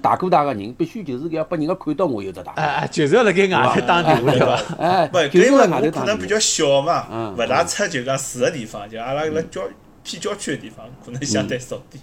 [0.00, 2.52] 大哥大个人，必须就是要拨人家看到我有只大。
[2.52, 4.62] 哎哎，就是要辣盖外头打电话对伐？
[4.78, 6.00] 哎不，，就是因为外头打。
[6.00, 9.62] 可能比较小嘛，嗯勿大出就讲住个地方，就阿拉辣郊
[10.04, 12.02] 偏郊区个地方，可能相对少点。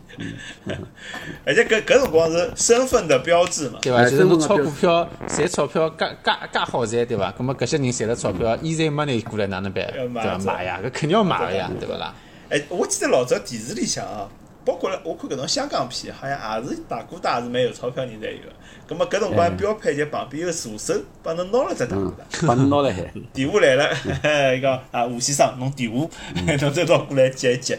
[1.46, 4.00] 而且搿搿辰光是身份的标志嘛，对伐？
[4.00, 7.32] 哎就是侬炒股票赚钞票，介介介好赚对伐？
[7.32, 9.86] 葛末搿些人赚了钞票，现在没人过来哪能办？
[9.92, 10.24] 对伐？
[10.26, 12.14] 要买着买呀，搿肯定要买个呀，对勿啦？
[12.50, 14.28] 哎，我记得老早电视里向啊，
[14.66, 18.54] 包括了我看搿种香港片，好像也是大哥大是蛮有钞票人侪有个。
[18.88, 23.12] 葛末搿辰光标配就旁边有助手帮侬拿了只大哥嗯大。，帮侬拿了海。
[23.34, 23.90] 电话来了，
[24.58, 26.08] 伊讲啊，吴先生，侬电话，
[26.62, 27.78] 侬再到过来接一接。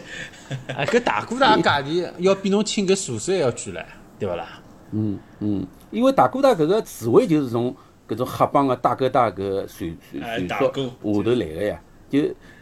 [0.67, 3.83] 啊，搿大哥大价钿要比侬请搿助手还要贵唻，
[4.19, 4.59] 对勿啦？
[4.93, 7.75] 嗯嗯，因为大哥大搿个词汇就是从
[8.07, 11.81] 搿种黑帮个大哥大搿传传哎传说大哥下头来个呀。
[12.11, 12.19] 就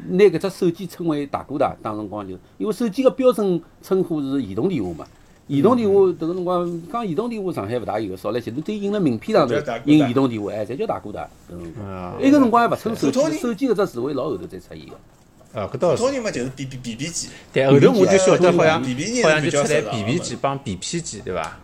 [0.10, 5.08] 拿搿只手机称为大哥大，当辰光就因为手机个标准称呼是移动电话嘛。
[5.48, 11.28] 移动电话迭个辰光讲移动电话，上海勿大有，少来些，都印辣名片上头印移动电话，哎，侪叫大哥大。
[11.50, 15.60] 搿辰光，啊，埃个辰光还勿称手机，手机搿只词汇老后头才出现个。
[15.60, 15.98] 啊，搿倒是。
[15.98, 21.58] 普通人嘛就是 B B B B 机，对，后头我就晓得好像好像就出来少的 BB 机帮 BP 机，对伐？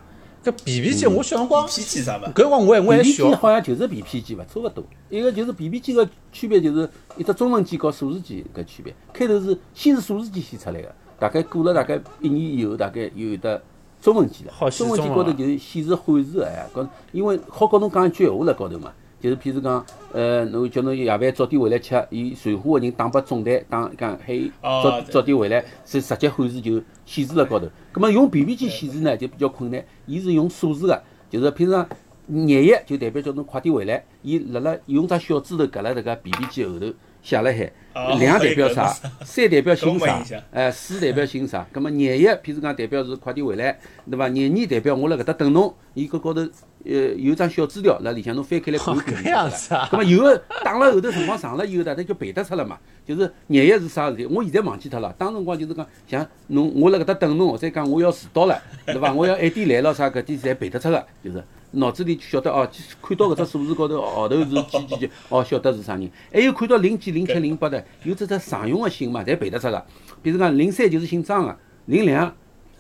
[0.46, 2.26] 搿 BB 机我小辰光，P 机啥物？
[2.28, 4.84] 搿辰光我还我还小，好像就是 BP 机伐，差勿多。
[5.10, 8.94] 一个就是 BB 机个区别就是一只中文机和数字机搿区别。
[9.12, 13.60] 开头是先是数字机先出来个，大概过了大概一年以后，大概有有得
[14.00, 18.94] 中文机了中文机中文啊高头就是显示汉字个哎，高因为好跟侬讲一句闲话辣高头嘛。
[19.26, 19.84] 就是譬如讲，
[20.14, 27.68] 呃，侬叫侬夜饭早点回来吃，伊传呼个人打拨总台，打讲喊伊早早点回来，是直接显示就显示辣高头。
[27.92, 31.90] 葛末用 BB 机显示呢就比较困难，伊是用数字个，就是譬如讲
[32.28, 36.86] 廿一就代表叫侬快点回来，伊辣辣用只小指头夹辣迭个 BB 机后头
[37.26, 38.88] 写辣海哦，两代表啥，
[39.26, 41.66] 三代表姓啥哎，四代表姓啥。
[41.72, 43.78] 葛末廿一譬如讲代表是快点回来，
[44.10, 44.28] 对伐？
[44.28, 46.42] 廿二代表我辣搿搭等侬，伊搿高头
[46.84, 49.16] 呃有张小纸条辣里向，侬翻开来看哦看。
[49.24, 52.78] 搿样子啊咁么有个打了后头辰光长了以后，大家就背得出了嘛。
[53.08, 54.26] 就是廿一是啥事体？
[54.28, 55.14] 我现在忘记脱了。
[55.18, 59.12] 当辰光就是讲，像侬我辣搿搭等侬，或者讲我要迟到了，对伐？
[59.14, 61.44] 我要晚点来了啥搿点侪背得出个，就是
[61.76, 62.68] 脑子里晓得哦，
[63.02, 66.10] 看到搿只数字高头号头是几几几， 哦晓得是啥人。
[66.32, 69.86] 还有看到零几、零七、零八的，有只只常用个姓嘛，侪背得出个。
[70.22, 72.36] 比如讲零三就是姓张个，零两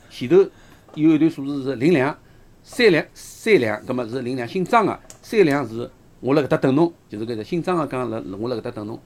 [0.09, 0.37] 前头
[0.95, 2.17] 有一段数字是零两。
[2.67, 5.87] 三两三两，葛末是零两，姓张个三两是
[6.19, 8.99] 我辣搿搭等侬，就是搿只姓张个讲辣我辣搿搭等侬，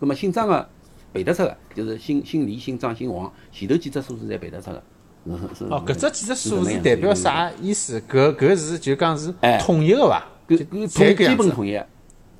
[0.00, 0.66] 葛末姓张个
[1.12, 4.82] 背得出个，就是姓姓李、姓张、姓王，前头几只数字侪背得出个。
[5.26, 8.02] 是是哦，搿只几只数字代表啥意思？
[8.10, 10.24] 搿搿是就讲是哎统一个伐？
[10.48, 11.34] 搿统基。
[11.36, 11.80] 本统一，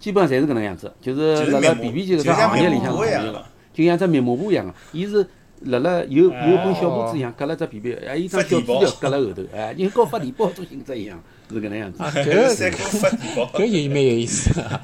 [0.00, 5.26] 基本上侪是搿能样子，就是就是辣辣 B B 机搿只行业里面向统一个膜一样的，就像只密码布一样个，伊是
[5.60, 6.30] 辣辣有有
[6.64, 12.02] 本小簿子一样，夹辣只 B B，还有一张小纸条夹辣后头，哎，就跟发电报种性质一样，是搿能样子。
[12.02, 14.80] 啊， 搿搿三个发电报，搿也蛮有意思个。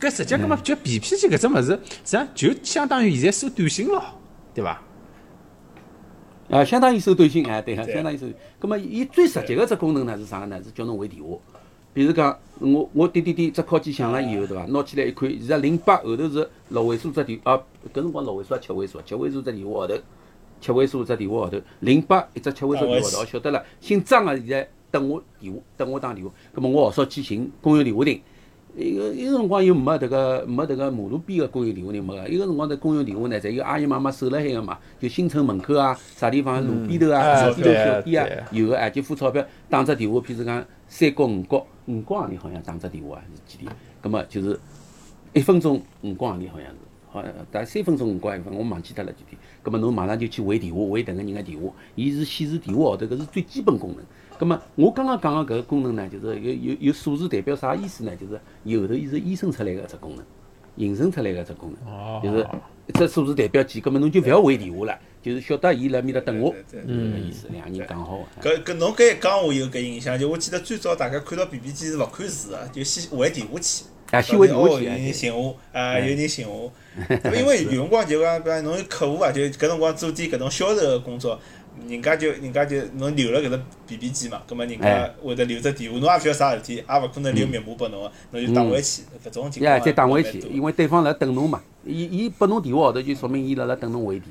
[0.00, 4.02] 搿实际上，搿么就 BP 机搿只物事，实际上就相当于现在收短信咯，
[4.54, 4.80] 对伐？
[6.50, 8.26] 啊，相当于收短信，哎，对个，相当于收。
[8.58, 10.60] 葛么，伊最直接个只功能呢是啥个呢？
[10.62, 11.36] 是叫侬回电话。
[11.94, 14.64] 比如讲，我我点点点，只敲机响了以后，对伐？
[14.66, 17.56] 拿起来一看，现在零八后头是六位数只电啊，
[17.92, 19.94] 搿辰光六位数啊七位数，七位数只电话号头，
[20.60, 23.64] 七位数只电话号头，零八一只七位数电话号头，我晓得了。
[23.80, 28.20] 姓张个现在等我电话，等我打电话，葛么我号召去寻公用电话亭。
[28.74, 43.68] 一个一个辰光又没迭个没迭个马路边个公用电话呢没个，一个辰光在公用电话呢，侪有阿姨妈妈守辣海个嘛，就新村门口啊，啥地方路边头啊，哎路边头小店啊，有个哎就付钞票打只电话，譬如讲三角五角五角行钿好像打只电话还是几钿，
[44.00, 44.58] 葛么就是
[45.32, 46.76] 一分钟五角行钿好像是。
[47.12, 49.36] 好像大概三分钟五角一分，我忘记脱了具体。
[49.62, 53.98] 葛么侬马上就去回电话，回迭个人个电话，伊是显示电话号头，搿是最基本功能。
[54.42, 58.10] 葛么我刚刚讲个搿个功能呢，就是有有有数字代表啥意思呢？
[58.16, 60.24] 就是有后头伊是衍生出来个一只功能，
[60.76, 62.44] 形成出来个一只功能，就是
[62.88, 63.80] 一只数字代表器。
[63.80, 67.46] 葛么侬就勿要回电话了，就是晓得伊辣面搭等我，对是搿个意思。
[67.52, 68.18] 两个人讲好。
[68.42, 73.84] 搿搿侬搿一讲，我有搿印象，就我记得最早大家看到 B B 机是勿看字个，就先回电话去。
[74.10, 74.98] 啊，先回电话哦，去啊。
[74.98, 76.70] 有人寻我，啊，有人寻我，
[77.32, 81.40] 因为有辰光就讲，比方侬有客户啊，就搿辰光做点搿种销售个工作，
[81.88, 85.14] 人家就人家就侬留了搿只 B B 机嘛，葛末人家哎。
[85.22, 94.28] 会得留只电话，侬也勿晓得啥事体，也勿可能留密码拨侬个，侬就打回去，搿种情况呀，再打回去因为对方辣等侬嘛，伊伊拨侬电话号头就说明伊辣辣等侬回电，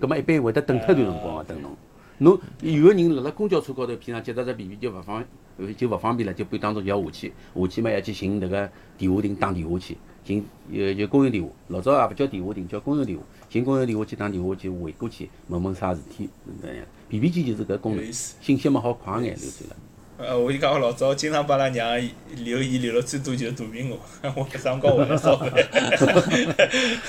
[0.00, 1.70] 葛末一般会得等脱段辰光个等侬。
[2.18, 5.24] 侬有个人辣辣公交车高头，平常接到只 B B 就勿方
[5.56, 16.30] 呃就勿方便了，就半当中就要下去，下去嘛要去寻迭个电话亭打电话去，寻呃就公用电话，老早也勿叫电话亭，叫公用电话，寻公用电话去打电话去回过去，问问啥事体，
[16.64, 16.86] 搿样。
[17.08, 19.76] B B 机就是搿功能有意思，信息嘛好快眼流转了。
[20.18, 22.00] 呃，我就讲我老早经常帮阿拉娘
[22.36, 23.98] 留言留了最多就是大屏幕，
[24.36, 25.50] 我搿辰光会得烧饭。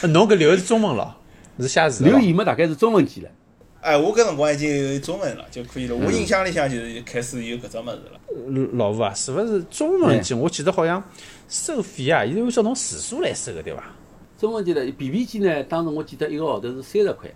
[0.12, 1.16] 侬搿留的是中文咯，
[1.60, 3.30] 是写字留言嘛大概是中文机了。
[3.82, 5.96] 哎，我搿辰光已经有中文了，就可以了。
[5.96, 8.20] 我印象里向就是开始有搿只物事了。
[8.30, 10.34] 呃老吴啊，是勿是中文机？
[10.34, 11.04] 我记得好像
[11.48, 13.84] 收费啊，伊是按照侬时数来收个，对伐？
[14.42, 17.32] 中文机呢，B B 机呢，当时我记得一个号头是三十块，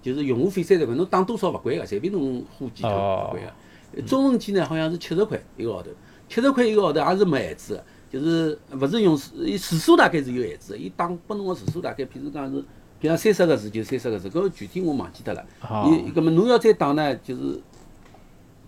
[0.00, 4.02] 就是用户费三十块，侬打多少勿贵个，随便侬花几头勿贵个。
[4.02, 5.90] 中文机呢，好像是七十块一个号头，
[6.28, 12.64] 七十块一个号头也是没限制个，就是勿是用时伊时数大概是有限制个，伊打拨侬个时数大概，譬如讲是，
[13.00, 15.44] 比方三十个字就三十个字，搿具体我忘记脱了。
[15.60, 17.60] 搿么侬要再打呢，就是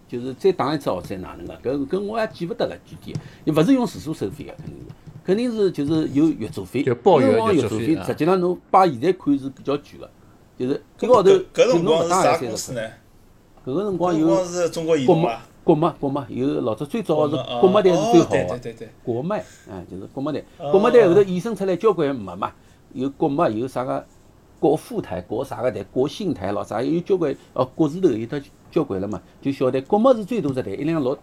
[0.08, 4.86] 就是再打一只号再哪能个，搿搿我也记勿得了具体，伊勿是用时数收费个，肯定是。
[5.26, 10.08] 肯定是就是有月租费，就包月月租费实际上侬把现在看是比较贵个，
[10.56, 12.48] 就是一个号头搿搿就侬勿辰光是啥打也三十块。
[12.48, 12.80] 公司呢？
[13.66, 18.86] 搿个辰光有国脉国贸动啊。，国贸，国贸有老早最早是哦国贸台是最好个。
[19.02, 22.52] 国贸，哎，就是国贸队，哦国贸台后头衍生出来交关物嘛，
[22.92, 24.06] 有国贸，有啥个
[24.60, 31.18] 国富台、国啥个台、国信台咾啥，有交关哦国字头有得交关了嘛，就小台，国贸是最大只台，一两六，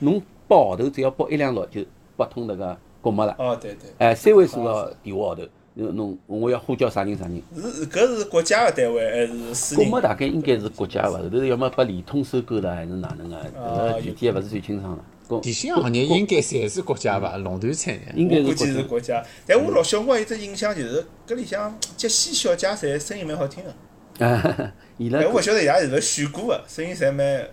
[0.00, 1.80] 侬包号头只要包一两六就
[2.14, 3.90] 拨通迭个国没了，哦，对对。
[3.98, 5.42] 哎，三位数个电话号头，
[5.74, 7.42] 侬侬我要呼叫啥人啥人。
[7.54, 9.84] 是搿是国家个单位还是私人？
[9.84, 15.04] 国贸大概应该是国家个，后头要么把联通收购了还是哪能个，哦搿个具体还勿是最清爽了。
[15.28, 17.36] 国电信行业应该侪是国家伐？
[17.38, 18.00] 垄断产业。
[18.14, 19.24] 应该我估计是是国家。
[19.46, 24.26] 但我老小辰光有只印象就是，搿里向杰西小姐侪声音蛮好听个。
[24.26, 27.48] 啊， 伊拉但我勿晓得伊拉是勿是选过个，声音侪蛮。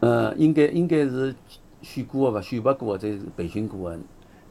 [0.00, 1.34] 嗯，应该应该是
[1.82, 2.46] 选过个伐？
[2.46, 3.98] 选拔过或者是培训过个。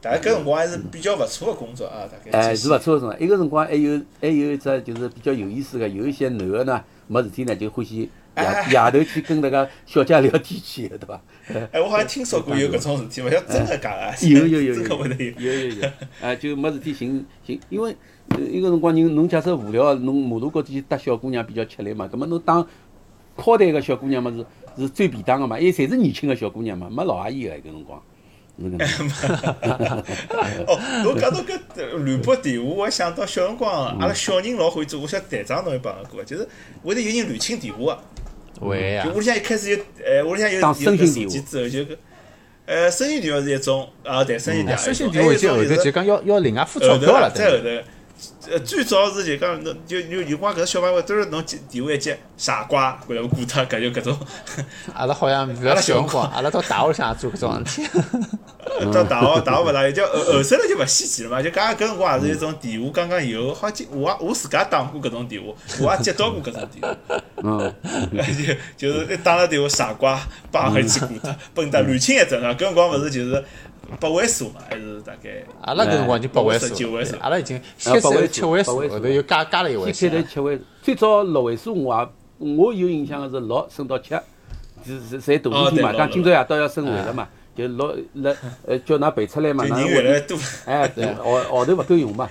[0.07, 2.37] 大概搿辰光还是比较勿错个工作啊，大概。
[2.37, 3.19] 哎，是勿错个辰光。
[3.19, 11.21] 一个辰光还有还有一只就是比较有意思个，有一些男个呢没事体呢就欢喜夜哎夜头去跟那个小姐聊天去个，对伐？
[11.71, 14.27] 哎，我好像听说过有搿种事体，勿晓得真个假个。
[14.27, 15.05] 有有有有有。
[15.37, 15.89] 有有有，
[16.21, 17.95] 哎，就没事体寻寻，因为
[18.29, 22.65] 呃一个辰光人侬假设无聊，侬马路高头去搭小姑娘比较吃力嘛，葛末侬当
[23.35, 24.45] 靠台个小姑娘嘛是
[24.83, 28.01] 是最便当个嘛，因为侪是年轻个小姑娘嘛，没老阿姨个搿辰光。
[30.65, 31.59] 哦，侬讲到搿
[31.91, 36.47] 乱拨电话，我想到小辰光，阿拉小人老欢喜做，我晓得队长侬有帮过，就是
[36.83, 37.99] 会得有人乱清电话
[38.59, 38.67] 个。
[38.67, 39.05] 会啊。
[39.05, 41.95] 就，屋里向一开始有，哎，屋里向有有个手机之后就搿，
[42.65, 47.83] 呃，声音电话是一种，啊，对，声音电话声讯一种，还有一电话就后头就就是讲要要另外付钞票了，再后对头，
[48.49, 54.17] 呃，最早是就讲侬就有有光搿小朋友都是侬接电话一接傻瓜，过来挂脱，搿就搿种。
[54.95, 57.87] 阿拉好像勿要小辰光，阿拉到大学里做搿种事体。
[58.93, 61.41] 到大学大学勿大，就后后首来就勿稀奇了嘛。
[61.41, 67.21] 就讲搿辰光也是一种电话刚刚有，好接我也我自家打过搿种电话，我也接到过搿种电话。
[67.43, 67.73] 嗯，
[68.77, 70.19] 就就是一打了电话傻瓜，
[70.51, 72.53] 叭回去挂脱，笨蛋乱亲一阵啊！
[72.53, 73.43] 搿辰光勿是就是
[73.99, 80.11] 八位数嘛，还是大概阿拉搿辰光已经八位数九位数，阿拉已经先八位七位数，后头又加加了一位数先。
[80.11, 82.09] 开头七位数，最早六位数我也
[82.55, 84.09] 我有印象个是六升到七，
[84.85, 88.35] 就是侪大事体嘛，讲今朝夜到要升位了嘛，就六了
[88.67, 89.93] 呃叫㑚背出来嘛，就人哪能会？
[89.93, 90.37] 越来越多。
[90.65, 92.29] 哎，对，号号头勿够用嘛，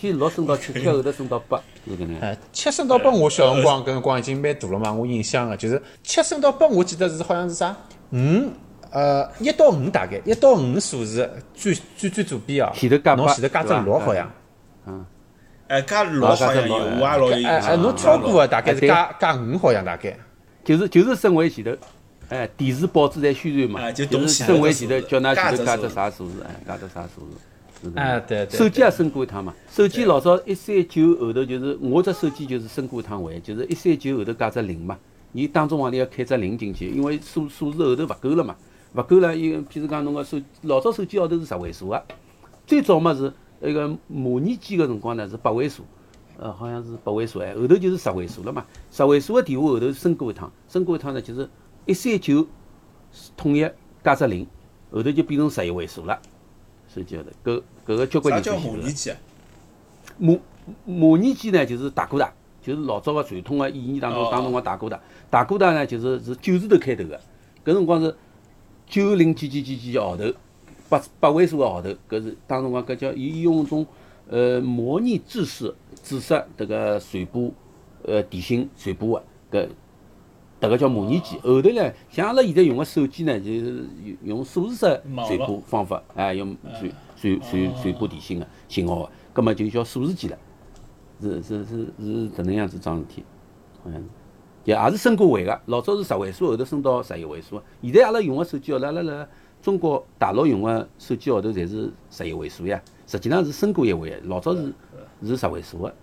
[0.00, 2.20] 先六升到七， 七后头升到八，是搿能。
[2.20, 7.76] 哎，七升到八，我小辰光搿辰光已经蛮大了嘛，我印象个就是七升到八，我记得是好像是啥
[8.12, 8.16] 五
[8.90, 13.84] 呃，一到五大概，一到五数字最最最左边啊，前头加八侬前头加只对吧？
[13.84, 14.32] 六好像，
[15.68, 20.16] 哎，加六好像有，我也老有印哎哎，侬超过的大概是加加五好像大概。
[20.64, 21.70] 就是就是升位前头，
[22.28, 27.38] 哎，电视报纸在宣传嘛，啊就就是东西身位前头叫㑚加只前头加只啥数字，哎，加只啥数字。
[27.80, 28.58] 是的哎，对对。
[28.58, 34.98] 手机也升过一趟嘛，手机老早一三九后头就是我只手机就是升过一趟位，就是一三九后头加只零嘛，
[35.32, 38.56] 伊当中往里要开只零进去，因为数数字后头勿够了嘛，
[38.94, 42.02] 勿够了，伊譬如讲侬个手老早手机号头是十位数个，
[42.66, 45.82] 最早嘛是那个模拟机个辰光呢是八位数，
[46.38, 51.48] 呃好像是八位数哎，后头就是十位数了嘛，十位数个电话后头升过一趟，升过一趟呢就是
[51.84, 52.46] 一三九
[53.36, 53.68] 统一
[54.02, 54.46] 加只零，
[54.90, 56.18] 后头就变成十一位数了。
[56.88, 59.16] 手机号头，搿搿个交关啥叫人都晓得模拟机啊？
[60.16, 60.40] 模
[60.86, 62.32] 模拟机呢，就是大哥大，
[62.62, 64.98] 就是老早个传统个意义当中哦当中个大哥大。
[65.28, 67.20] 大哥大呢，就是是九字头开头个，
[67.64, 68.16] 搿辰光是
[68.88, 70.24] 九零几几几几号头，
[70.88, 73.86] 八八位数个号头，搿是当辰光搿叫伊用种
[74.28, 77.50] 呃模拟制式制式迭个传播
[78.04, 79.68] 呃电信传播个搿。
[80.60, 90.36] 迭个叫模拟机，后头呢，像阿拉现在用个手机呢，就是用用数字式传播方法，哎，用传传传传播电信个信号个，葛末就叫数字机了。
[91.20, 93.22] 是是是是迭能样子桩事体，
[93.84, 94.08] 好像是，
[94.64, 95.60] 也也是升过位个。
[95.66, 97.60] 老早是十位数，后头升到十一位数。
[97.82, 99.28] 现在阿拉用个手机号头，阿拉辣
[99.60, 102.80] 中国大陆用个手机号头侪是十一位数呀。
[103.06, 104.72] 实际上是升过一位的，老早是
[105.24, 105.94] 是十位数个。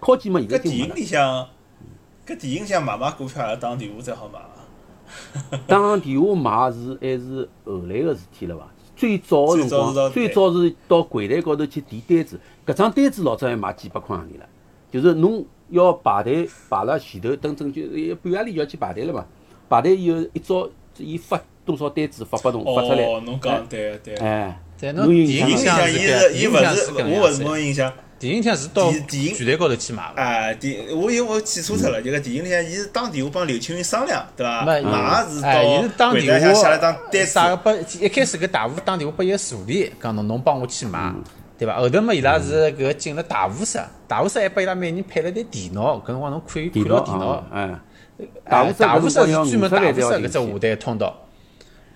[0.00, 0.94] 科技嘛，现在搿电影。
[0.94, 1.48] 里向，
[2.26, 4.50] 搿电影里向买卖股票，打电话才好买啊。
[5.66, 8.68] 打电话买是还是后来个事体了伐？
[8.96, 14.46] 最早个辰光，最最早是到柜台高头去填单子，搿张单子老早还卖几百块行钿了。
[14.90, 19.24] 就是侬要排队排辣前头，等等就一半夜里就要去排队了嘛。
[19.68, 20.68] 排队以后一早
[20.98, 23.04] 伊发多少单子发拨侬，发出来。
[23.04, 24.14] 哦，侬讲对对。
[24.16, 25.92] 哎，对侬电影里向是
[26.90, 27.92] 搿我勿是没印象。
[28.18, 30.20] 电影像是到电电影剧台高头去买个。
[30.20, 34.62] 啊，电我因为我记错脱了，就搿电影里向伊是打电话帮刘青云商量，对伐？
[34.66, 41.22] 没买是到，伊是打到柜台电话上写了张单子，啥个拨一开始搿大户打电话拨伊个助理，讲侬侬帮我去买，嗯
[41.60, 41.78] 对伐？
[41.78, 47.46] 后头嘛伊拉是搿进了大户室，大户室还拨伊拉每人配了台电脑，搿辰光侬可以看电脑电脑啊，。
[47.52, 47.80] 哎，
[48.44, 51.14] 哎户室大户室是专门大户室搿只下台通道，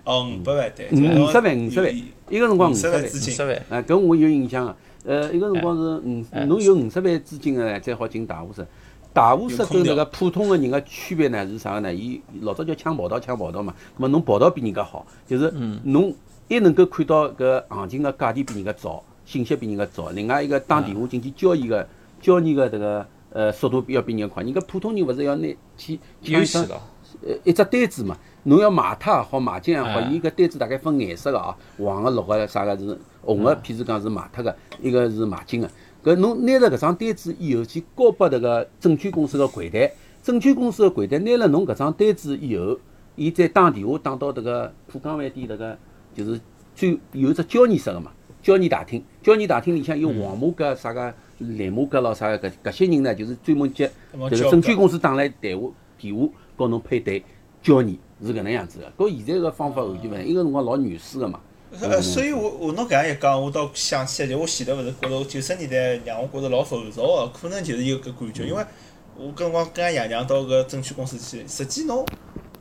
[0.05, 0.91] 哦，五百万对。
[0.93, 1.97] 五五十万，五十万，
[2.29, 3.07] 一个辰光五五十万。
[3.07, 3.47] 资金五十。
[3.47, 3.57] 万。
[3.71, 4.77] 啊，搿我有印象个。
[5.07, 8.67] 呃，一个辰光是五，侬有五十万资金个呢，才好进大户室。
[9.15, 11.95] 大户室跟那个普通个人个区别呢是啥个呢？
[11.95, 13.73] 伊老早叫抢跑道，抢跑道嘛。
[13.97, 15.51] 那么侬跑道比人家好，就是
[15.85, 16.13] 侬
[16.49, 20.11] 一能够看到搿行情个价钿比人家早，信息比人家早。
[20.11, 21.87] 另外一个打电话进去交易个
[22.21, 24.43] 交易个迭个呃速度要比人家快。
[24.43, 26.81] 人家普通人勿是要拿去抢一张优势咯，
[27.27, 35.71] 呃一只单子嘛，侬要买它也好，买进也好，哎伊搿单子大概分颜色个哦，黄个、绿个、啥个是红个，譬如讲是卖脱个，一个是买进个。
[36.05, 39.91] 搿侬拿着搿张单子以后去交拨迭个证券公司个柜台，
[40.23, 42.79] 证券公司个柜台拿了侬搿张单子以后，
[43.17, 45.79] 伊再打电话打到迭个浦江饭店迭个
[46.15, 46.39] 就是
[46.75, 48.11] 最有只交易室个嘛，
[48.45, 51.01] 交易大厅，交易大厅里向有黄马甲啥个
[51.39, 57.25] 蓝马甲咯啥个搿搿些人呢，就是专门接么交迭个证券公司打来电话电话告侬配对
[57.63, 59.05] 交易是搿能样子个。
[59.07, 61.41] 搿现在个方法完全勿一样，伊个辰光老原始个嘛。
[61.81, 68.63] 呃，所以我我侬搿样一讲，我倒想起来，就我前头勿是觉着九十年代让我觉着老浮躁个，可能就是有搿感觉，因为
[69.17, 72.05] 我搿辰光跟俺爷娘到搿证券公司去，实际侬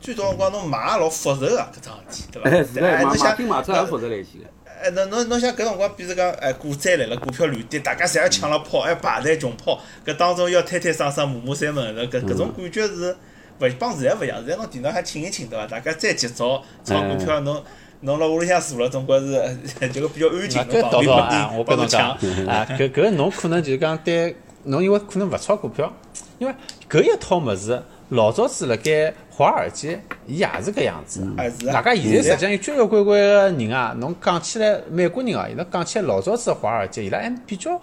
[0.00, 2.48] 最早辰光侬买也老复杂个搿桩事体，对伐？
[2.50, 4.44] 哎，是个哎，买买侬想进买出也复杂来些个。
[4.84, 13.16] 哎，侬侬侬像搿辰光，比如讲，哎，股灾来了，股票乱跌，大家侪要抢了跑，还排队穷跑，搿当中要推推搡搡、骂骂三门的，搿搿种感觉是
[13.60, 14.36] 勿帮现在勿一样。
[14.40, 15.66] 现在侬电脑还清一清，对伐？
[15.66, 17.64] 大家再急躁炒股票，侬
[18.00, 19.32] 侬辣屋里向坐了，总归是
[19.80, 22.10] 呃 就比较安静，搿倒倒啊，我停帮侬讲。
[22.46, 25.90] 啊，搿搿侬可能就是讲对侬，因为可能勿炒股票，
[26.38, 26.54] 因为
[26.90, 27.82] 搿一套物事
[28.14, 31.26] 老早子辣盖华尔街，伊也是搿样子。
[31.36, 37.76] 哎是啊大家现在实际上有交交关关个人啊，侬讲起来美国人啊，伊拉讲起来老早子的华尔街，伊拉还比较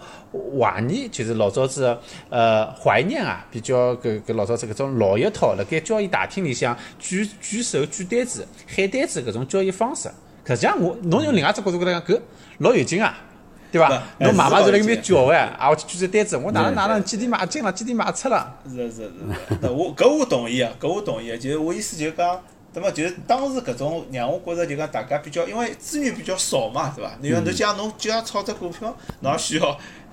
[0.58, 10.10] 怀念，就是老早子的呃怀念啊，比较搿搿老早子搿种老一套，辣盖交易大厅里向举举手举单子喊单子搿种交易方式。
[10.46, 12.18] 实际上我侬用另外一只角度过来讲，搿
[12.58, 13.18] 老有劲啊。
[13.72, 13.88] 对伐？
[14.18, 19.10] 侬买买哎是老有是辣搿面劲叫哎，啊，我去举只单子，我哪能哪能几点买进了，几点买出了，是是是，
[19.62, 22.38] 那 我搿我同意啊，搿我同意啊，就是我意思就是讲，
[22.72, 27.10] 对么就是当时搿种让我觉着就讲大家比较，因为资源比较少嘛，对伐？
[27.22, 29.72] 因为侬讲侬就要炒只股票，侬也需要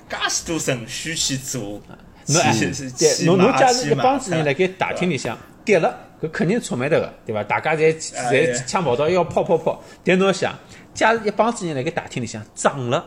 [0.10, 1.82] 介许多程序去做，
[2.28, 7.44] 侬哎，去去侬侬假如一帮买子人辣盖大厅里向跌了，搿肯定出名头个，对伐？
[7.44, 7.94] 大家侪
[8.32, 9.82] 侪抢跑道要跑跑跑。
[10.04, 10.54] 但侬想，
[10.94, 13.06] 假如一帮子人辣盖大厅里向涨了，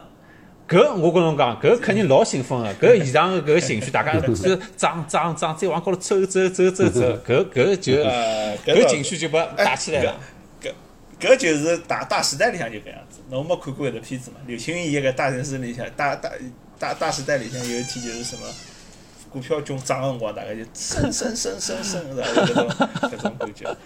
[0.73, 10.16] 搿我跟侬讲，搿肯定老兴奋个，搿现场个搿情绪，大家是涨涨涨，再往高头走走走走走，搿搿就呃搿情绪就被打起来了。
[10.62, 10.73] 搿
[11.20, 13.20] 搿就是大大时代里向就搿样子。
[13.29, 14.39] 侬没看过搿个片子嘛？
[14.47, 16.31] 刘青云演个大城市里向，大大
[16.79, 18.43] 大大时代里向有一天就是什么
[19.31, 22.27] 股票囧涨个辰光，大概就升升升升升，是吧？
[22.35, 22.68] 搿种
[23.03, 23.77] 搿种感觉。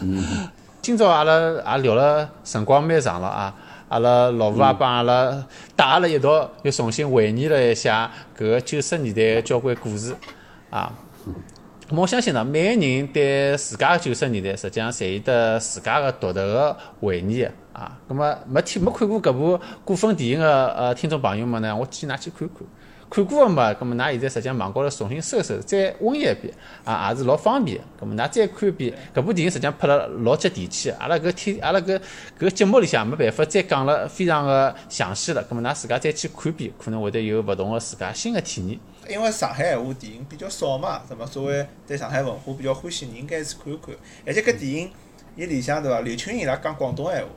[0.00, 0.48] 嗯
[0.82, 3.54] 今朝阿拉也聊了辰光蛮长了啊，
[3.90, 10.14] 阿拉老吴也帮阿拉带阿拉一道又重新回忆了一下搿个九十年代个交关故事
[10.70, 10.92] 啊。
[11.88, 17.98] 咁我相信呢，每个人对自家个九十年代，实际上侪有得自家个独特个回忆啊。
[18.08, 22.58] 咁么没听没看过搿部古风电影个呃听众朋友们呢，我建议㑚去看看。
[23.10, 26.54] 看过个嘛，咁么㑚现在实际上网高头重新搜搜，再温习一遍
[26.84, 27.80] 啊，也是老方便。
[28.00, 30.96] 咁么㑚再看一遍，搿部电影实际上拍了老接地气的。
[31.00, 32.00] 阿拉搿天，阿拉搿
[32.38, 35.44] 搿节目里向没办法再讲了非常个详细了。
[35.50, 38.78] 咁么㑚自家再去看一遍，可能会得有勿同个自家新个体验。
[39.08, 43.92] 因为上海闲话电影比较少嘛，什么作为对上海文化比较欢喜人，应该去看一看。
[44.24, 44.90] 而且搿电影
[45.34, 46.00] 伊里向对伐？
[46.02, 47.28] 刘青云伊拉讲广东闲话，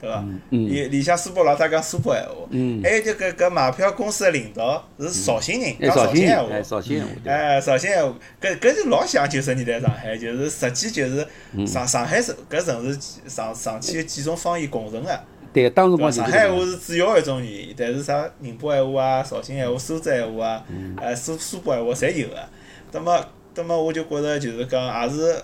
[0.00, 0.24] 对伐？
[0.50, 6.62] 伊里向苏北老太讲苏北闲话，还有就搿搿买票公司个领导是绍兴人，哎，讲绍兴闲话哎，。
[6.62, 15.20] 绍兴闲话哎，绍兴闲话，搿搿就老像九十年代上海，就是实际就是嗯上上海城搿城市上上去有几种方言共存个。
[15.52, 15.96] 对，当时？
[15.96, 22.36] 光上海闲话是主要一种语言，但是啥宁波闲话啊、绍兴闲话、苏州闲话啊、嗯呃苏苏北闲话侪有个。
[22.92, 25.34] 那么，那么我就觉着就是讲，也是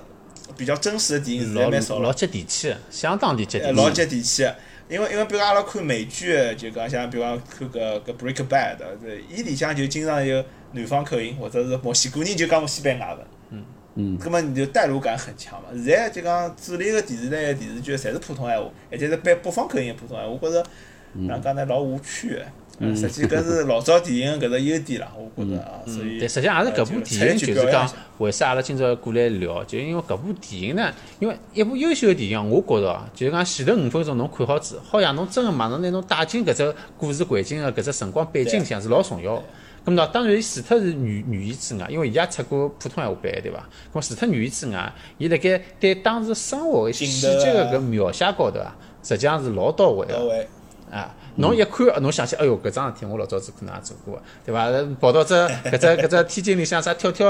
[0.57, 3.70] 比较真实的电影，现在老蛮少了老，接地气的，相当的接地气。
[3.70, 4.57] 呃老接地气的。
[4.86, 13.26] 因为因为比如讲阿拉看美剧，就讲像比如讲看个个 Breaking Bad，这伊里向就经常有南方口音，或者是墨西哥人就讲西班牙文。
[13.97, 15.68] 嗯葛末你就代入感很强嘛。
[15.72, 20.66] 现在就讲主流个电视台个电视剧，侪是普通闲话，而且是北北方口音个普通闲话，我觉着
[21.14, 22.42] 哪能讲呢，老无趣个。
[22.80, 26.18] 嗯，实际搿是老早电影搿只优点啦，我觉着啊，所以。
[26.18, 27.88] 对，实际上也是搿部电影，就是讲
[28.18, 39.44] 为啥阿拉今朝过来聊，就因为搿部电影呢，因为一部优秀的电影，我觉着啊，就是讲前头五分钟侬看好子，好像侬真个马上拿侬带进搿只故事环境个搿只辰光背景里向是老重要的。
[39.86, 43.58] 咁么当然，除脱是语语言之外，因为伊也出过普通闲话版，对伐？
[43.92, 50.44] 咁么除脱语言之外，伊辣盖对当时生活个细节个搿描写高头啊，实际上是老到位个。
[50.95, 54.97] 啊，侬一看，侬想起，哎哟，搿桩事体我老早子可能也做过个，对伐？
[55.01, 57.26] 跑到这搿只搿只天井里向啥跳跳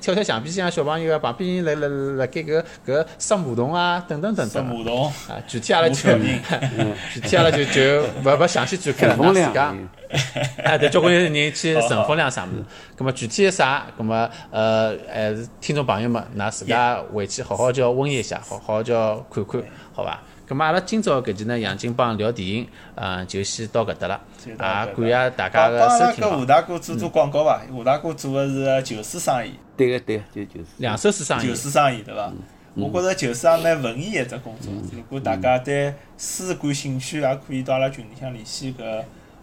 [0.00, 4.68] 跳跳墙壁向小朋友啊，旁边人辣辣辣盖搿搿杀马桶啊，等等等杀等。
[4.78, 9.74] 马桶，啊，具体阿拉就具体阿拉就就勿勿详细展开了，陈风亮㑚自家。
[10.62, 12.64] 哎， 对，交关人去乘风量啥物事，
[12.96, 20.22] 葛么具体啥，葛么呃还是听众朋友们，㑚自家回去好好叫温习一下，好好叫看看，好伐？
[20.46, 24.20] 葛么阿拉今朝搿集呢，杨金帮聊电影，嗯，就先到搿搭了，
[24.58, 26.38] 啊，感谢大家帮个帮阿拉搿收听哦。
[26.40, 27.62] 吴大哥做做广告伐？
[27.72, 30.66] 吴大哥做的是旧书生意，对个对个，就就是。
[30.76, 32.30] 两手书生意旧，书生意对伐？
[32.74, 34.70] 我觉着旧书也蛮文艺一只工作。
[34.92, 38.84] 如果大家对书感兴趣，也可以到阿拉群里向联系搿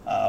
[0.04, 0.28] 啊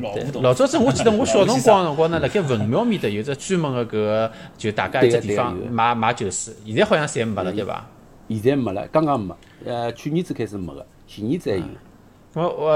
[0.00, 0.42] 老对吴同。
[0.42, 7.84] 老早子我记得我小辰光老辰光呢，辣盖文庙面搭有只专门个搿个，就大家一只地方对个对个有买买旧书，现在好像侪没了，对伐？
[8.28, 11.62] 现在没了，刚刚没，呃，去年子开始没个，前年子还有。
[12.34, 12.68] 咁么我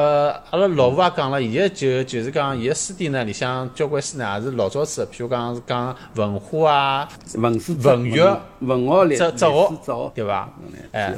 [0.50, 10.48] 阿拉老吴也讲了，现在就就是讲，现在书店呢里向交关书呢也是老早子的，譬如讲是讲文化啊，文史文学文学历历史哲哲学哲对伐？
[10.92, 11.14] 哎，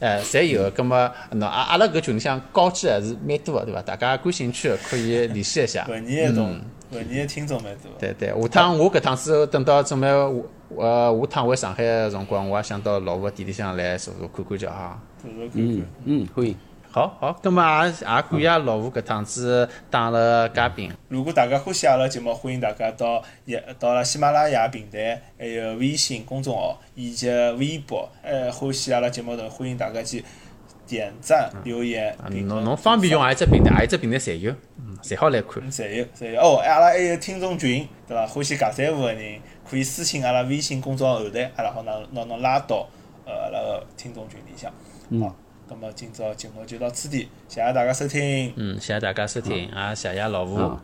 [0.00, 0.72] 哎侪有个。
[0.72, 3.80] 咁么喏，阿阿拉搿群里向高级还是蛮多个，对伐？
[3.80, 5.86] 大家感兴趣的可以联系一下。
[5.88, 6.60] 文艺的种
[6.90, 7.90] 文艺的听众蛮多。
[7.98, 10.06] 对对，下趟我搿趟子等到准备
[10.76, 15.00] 呃下趟回上海个辰光，我也想到老吴个店里向来坐坐看看叫哈。
[15.24, 15.86] 嗯看。
[16.04, 16.56] 嗯，欢迎。
[16.94, 20.92] 好好，咁么也也感谢老吴搿趟子当了嘉宾。
[21.08, 30.22] 如果大家欢喜阿拉节目，欢迎大家到也到阿拉喜马拉雅平台，还有微信公众号以及微博，呃，欢喜阿拉节目的，欢迎大家去
[30.86, 33.74] 点赞、留言啊，、评论侬侬方便用何一只平台？
[33.74, 35.62] 何一只平台侪有，嗯，侪好来看。
[35.62, 36.40] 嗯，侪有侪有。
[36.42, 38.26] 哦，阿拉还有听众群，对伐？
[38.26, 39.40] 欢喜尬三胡个人，
[39.72, 42.86] 可以私信阿拉微信公众号后台，阿拉好拿拿侬拉到
[43.24, 44.70] 呃阿拉个听众群里向。
[45.18, 45.34] 好，
[45.66, 48.52] 那么今朝节目就到此地，谢谢大家收听。
[48.56, 50.78] 嗯，谢谢大家收听，啊，谢谢老吴嗯，，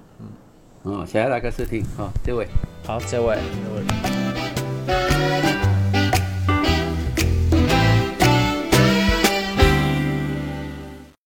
[0.85, 2.49] 嗯，谢谢大家收听，好，再会。
[2.87, 3.37] 好，再会。